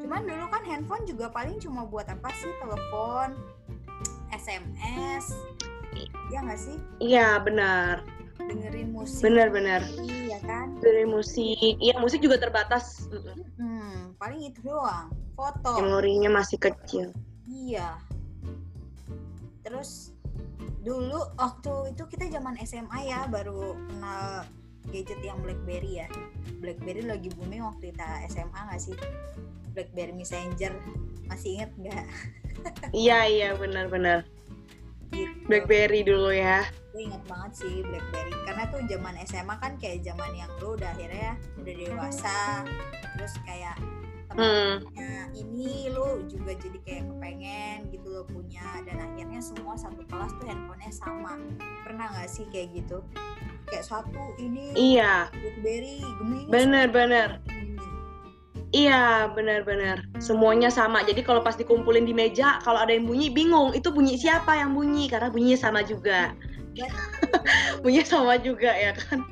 cuman 0.00 0.20
dulu 0.26 0.46
kan 0.50 0.62
handphone 0.66 1.04
juga 1.06 1.26
paling 1.30 1.56
cuma 1.58 1.86
buat 1.86 2.06
apa 2.08 2.30
sih? 2.38 2.50
Telepon 2.58 3.36
SMS 4.30 5.34
ya 6.30 6.38
nggak 6.42 6.60
sih? 6.60 6.76
Iya 7.02 7.42
benar. 7.42 8.06
Dengerin 8.40 8.90
musik. 8.94 9.22
Benar-benar 9.26 9.82
iya 10.00 10.38
kan? 10.42 10.78
Dengerin 10.80 11.10
musik. 11.10 11.76
Iya 11.78 11.94
musik 11.98 12.22
juga 12.22 12.40
terbatas. 12.40 13.10
Hmm, 13.58 14.14
paling 14.16 14.48
itu 14.48 14.62
doang. 14.64 15.12
Foto. 15.34 15.80
Memorinya 15.82 16.40
masih 16.40 16.56
kecil. 16.60 17.12
Iya. 17.48 17.98
Terus 19.60 20.14
dulu 20.80 21.20
waktu 21.36 21.92
itu 21.92 22.02
kita 22.08 22.32
zaman 22.32 22.56
SMA 22.64 22.98
ya 23.04 23.28
baru 23.28 23.76
kenal 23.88 24.48
gadget 24.88 25.20
yang 25.20 25.36
BlackBerry 25.44 26.04
ya 26.04 26.08
BlackBerry 26.60 27.04
lagi 27.04 27.28
booming 27.36 27.60
waktu 27.60 27.92
kita 27.92 28.08
SMA 28.32 28.58
nggak 28.58 28.80
sih 28.80 28.96
BlackBerry 29.72 30.12
Messenger 30.12 30.72
masih 31.30 31.48
inget 31.62 31.70
nggak? 31.78 32.04
iya 33.06 33.18
iya 33.30 33.48
benar-benar. 33.54 34.26
Gitu. 35.10 35.46
BlackBerry 35.46 36.02
dulu 36.02 36.30
ya. 36.34 36.66
Gue 36.90 37.06
inget 37.06 37.22
banget 37.30 37.52
sih 37.62 37.86
BlackBerry 37.86 38.34
karena 38.46 38.62
tuh 38.70 38.80
zaman 38.90 39.14
SMA 39.26 39.54
kan 39.62 39.72
kayak 39.78 40.02
zaman 40.02 40.30
yang 40.34 40.50
lu 40.58 40.74
udah 40.74 40.90
akhirnya 40.90 41.38
udah 41.62 41.74
dewasa 41.74 42.38
terus 43.14 43.34
kayak 43.46 43.78
temennya 44.30 45.26
hmm. 45.26 45.34
ini 45.34 45.90
lu 45.90 46.22
juga 46.30 46.54
jadi 46.54 46.78
kayak 46.86 47.04
kepengen 47.10 47.78
gitu 47.90 48.06
lo 48.08 48.22
punya 48.30 48.64
dan 48.86 49.02
akhirnya 49.02 49.40
semua 49.42 49.74
satu 49.74 50.06
kelas 50.06 50.30
tuh 50.38 50.46
handphonenya 50.46 50.92
sama 50.94 51.38
pernah 51.82 52.06
nggak 52.14 52.30
sih 52.30 52.46
kayak 52.54 52.70
gitu 52.78 53.02
kayak 53.68 53.84
satu 53.86 54.34
ini 54.38 54.74
iya 54.78 55.26
BlackBerry 55.34 55.98
gemini 56.22 56.48
bener 56.48 56.86
bener 56.90 57.28
Iya, 58.70 59.26
benar-benar. 59.34 60.06
Semuanya 60.22 60.70
sama. 60.70 61.02
Jadi 61.02 61.26
kalau 61.26 61.42
pas 61.42 61.58
dikumpulin 61.58 62.06
di 62.06 62.14
meja, 62.14 62.62
kalau 62.62 62.78
ada 62.78 62.94
yang 62.94 63.02
bunyi 63.02 63.26
bingung, 63.26 63.74
itu 63.74 63.90
bunyi 63.90 64.14
siapa 64.14 64.54
yang 64.54 64.78
bunyi 64.78 65.10
karena 65.10 65.26
bunyinya 65.26 65.58
sama 65.58 65.82
juga. 65.82 66.30
bunyinya 67.82 68.06
sama 68.06 68.38
juga 68.38 68.70
ya 68.70 68.94
kan. 68.94 69.26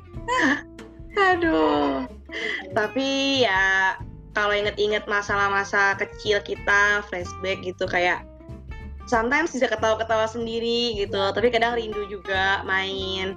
Aduh. 1.31 2.03
Tapi 2.75 3.07
ya 3.47 3.95
kalau 4.37 4.53
inget-inget 4.53 5.09
masalah 5.09 5.49
masa 5.49 5.97
kecil 5.97 6.39
kita, 6.45 7.01
flashback 7.09 7.61
gitu 7.65 7.89
kayak 7.89 8.23
sometimes 9.09 9.49
bisa 9.49 9.65
ketawa-ketawa 9.65 10.29
sendiri 10.29 10.93
gitu. 11.01 11.33
Tapi 11.33 11.49
kadang 11.49 11.73
rindu 11.73 12.05
juga 12.05 12.61
main 12.63 13.33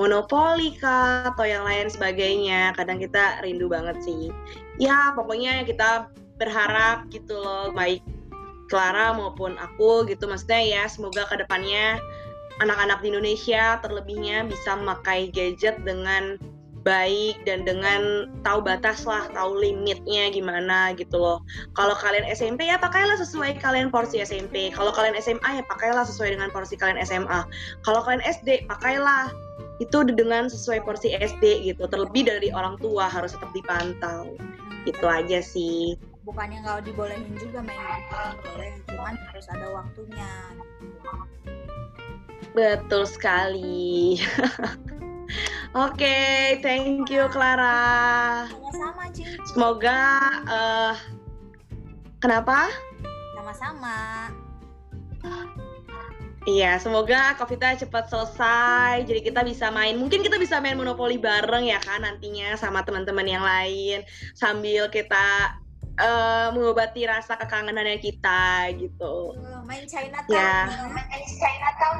monopoli 0.00 0.80
kah 0.80 1.28
atau 1.36 1.44
yang 1.44 1.62
lain 1.68 1.92
sebagainya. 1.92 2.72
Kadang 2.72 2.96
kita 2.98 3.44
rindu 3.44 3.68
banget 3.68 4.00
sih. 4.00 4.32
Ya 4.80 5.12
pokoknya 5.12 5.68
kita 5.68 6.08
berharap 6.40 7.04
gitu 7.12 7.36
loh 7.36 7.68
baik 7.76 8.00
Clara 8.72 9.12
maupun 9.12 9.60
aku 9.60 10.08
gitu. 10.08 10.24
Maksudnya 10.24 10.62
ya 10.64 10.82
semoga 10.88 11.28
ke 11.28 11.36
depannya 11.44 12.00
anak-anak 12.64 13.04
di 13.04 13.12
Indonesia 13.12 13.76
terlebihnya 13.84 14.48
bisa 14.48 14.76
memakai 14.76 15.28
gadget 15.32 15.76
dengan 15.84 16.40
baik 16.80 17.44
dan 17.44 17.68
dengan 17.68 18.30
tahu 18.42 18.64
batas 18.64 19.04
lah, 19.04 19.28
tahu 19.36 19.60
limitnya 19.60 20.32
gimana 20.32 20.96
gitu 20.96 21.20
loh. 21.20 21.38
Kalau 21.76 21.92
kalian 21.96 22.24
SMP 22.28 22.68
ya 22.68 22.80
pakailah 22.80 23.20
sesuai 23.20 23.60
kalian 23.60 23.92
porsi 23.92 24.20
SMP. 24.24 24.72
Kalau 24.72 24.92
kalian 24.92 25.16
SMA 25.20 25.60
ya 25.60 25.64
pakailah 25.68 26.04
sesuai 26.08 26.36
dengan 26.36 26.48
porsi 26.48 26.76
kalian 26.80 27.00
SMA. 27.04 27.44
Kalau 27.84 28.00
kalian 28.04 28.24
SD 28.24 28.64
pakailah 28.68 29.32
itu 29.80 30.04
dengan 30.12 30.48
sesuai 30.48 30.84
porsi 30.84 31.16
SD 31.16 31.68
gitu. 31.72 31.88
Terlebih 31.88 32.28
dari 32.28 32.48
orang 32.52 32.76
tua 32.80 33.08
harus 33.08 33.32
tetap 33.32 33.52
dipantau. 33.56 34.32
Itu 34.84 35.04
aja 35.04 35.40
sih. 35.44 35.96
Bukannya 36.24 36.60
nggak 36.64 36.84
dibolehin 36.84 37.32
juga 37.40 37.64
main 37.64 38.04
boleh, 38.44 38.76
cuman 38.92 39.16
harus 39.32 39.46
ada 39.48 39.66
waktunya. 39.72 40.30
Betul 42.52 43.08
sekali. 43.08 44.20
Oke, 45.70 46.02
okay, 46.02 46.58
thank 46.62 47.06
you 47.10 47.30
Clara. 47.30 48.46
Sama-sama, 48.50 49.04
Cici. 49.14 49.38
Semoga 49.50 50.00
uh, 50.50 50.94
kenapa? 52.18 52.66
Sama-sama. 53.38 53.96
Iya, 56.48 56.80
semoga 56.80 57.36
Covita 57.36 57.76
cepat 57.76 58.08
selesai. 58.08 59.04
Jadi 59.04 59.20
kita 59.20 59.44
bisa 59.44 59.68
main, 59.68 60.00
mungkin 60.00 60.24
kita 60.24 60.40
bisa 60.40 60.56
main 60.58 60.74
monopoli 60.74 61.20
bareng 61.20 61.68
ya 61.68 61.76
kan 61.84 62.00
nantinya 62.00 62.56
sama 62.56 62.80
teman-teman 62.80 63.28
yang 63.28 63.44
lain 63.44 64.00
sambil 64.32 64.88
kita 64.88 65.54
uh, 66.00 66.48
mengobati 66.56 67.04
rasa 67.04 67.36
kekangenannya 67.36 68.00
kita 68.00 68.72
gitu. 68.80 69.36
Main 69.68 69.84
Chinatown. 69.84 70.32
Ya. 70.32 70.66
Main 70.88 71.24
Chinatown. 71.28 71.98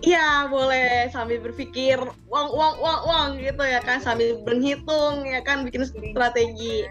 Iya 0.00 0.48
boleh 0.48 1.12
sambil 1.12 1.44
berpikir 1.44 2.00
uang 2.00 2.48
uang 2.56 2.74
uang 2.80 3.00
uang 3.04 3.28
gitu 3.36 3.60
ya 3.68 3.84
kan 3.84 4.00
sambil 4.00 4.40
berhitung 4.40 5.28
ya 5.28 5.44
kan 5.44 5.64
bikin 5.68 5.84
strategi. 5.84 6.88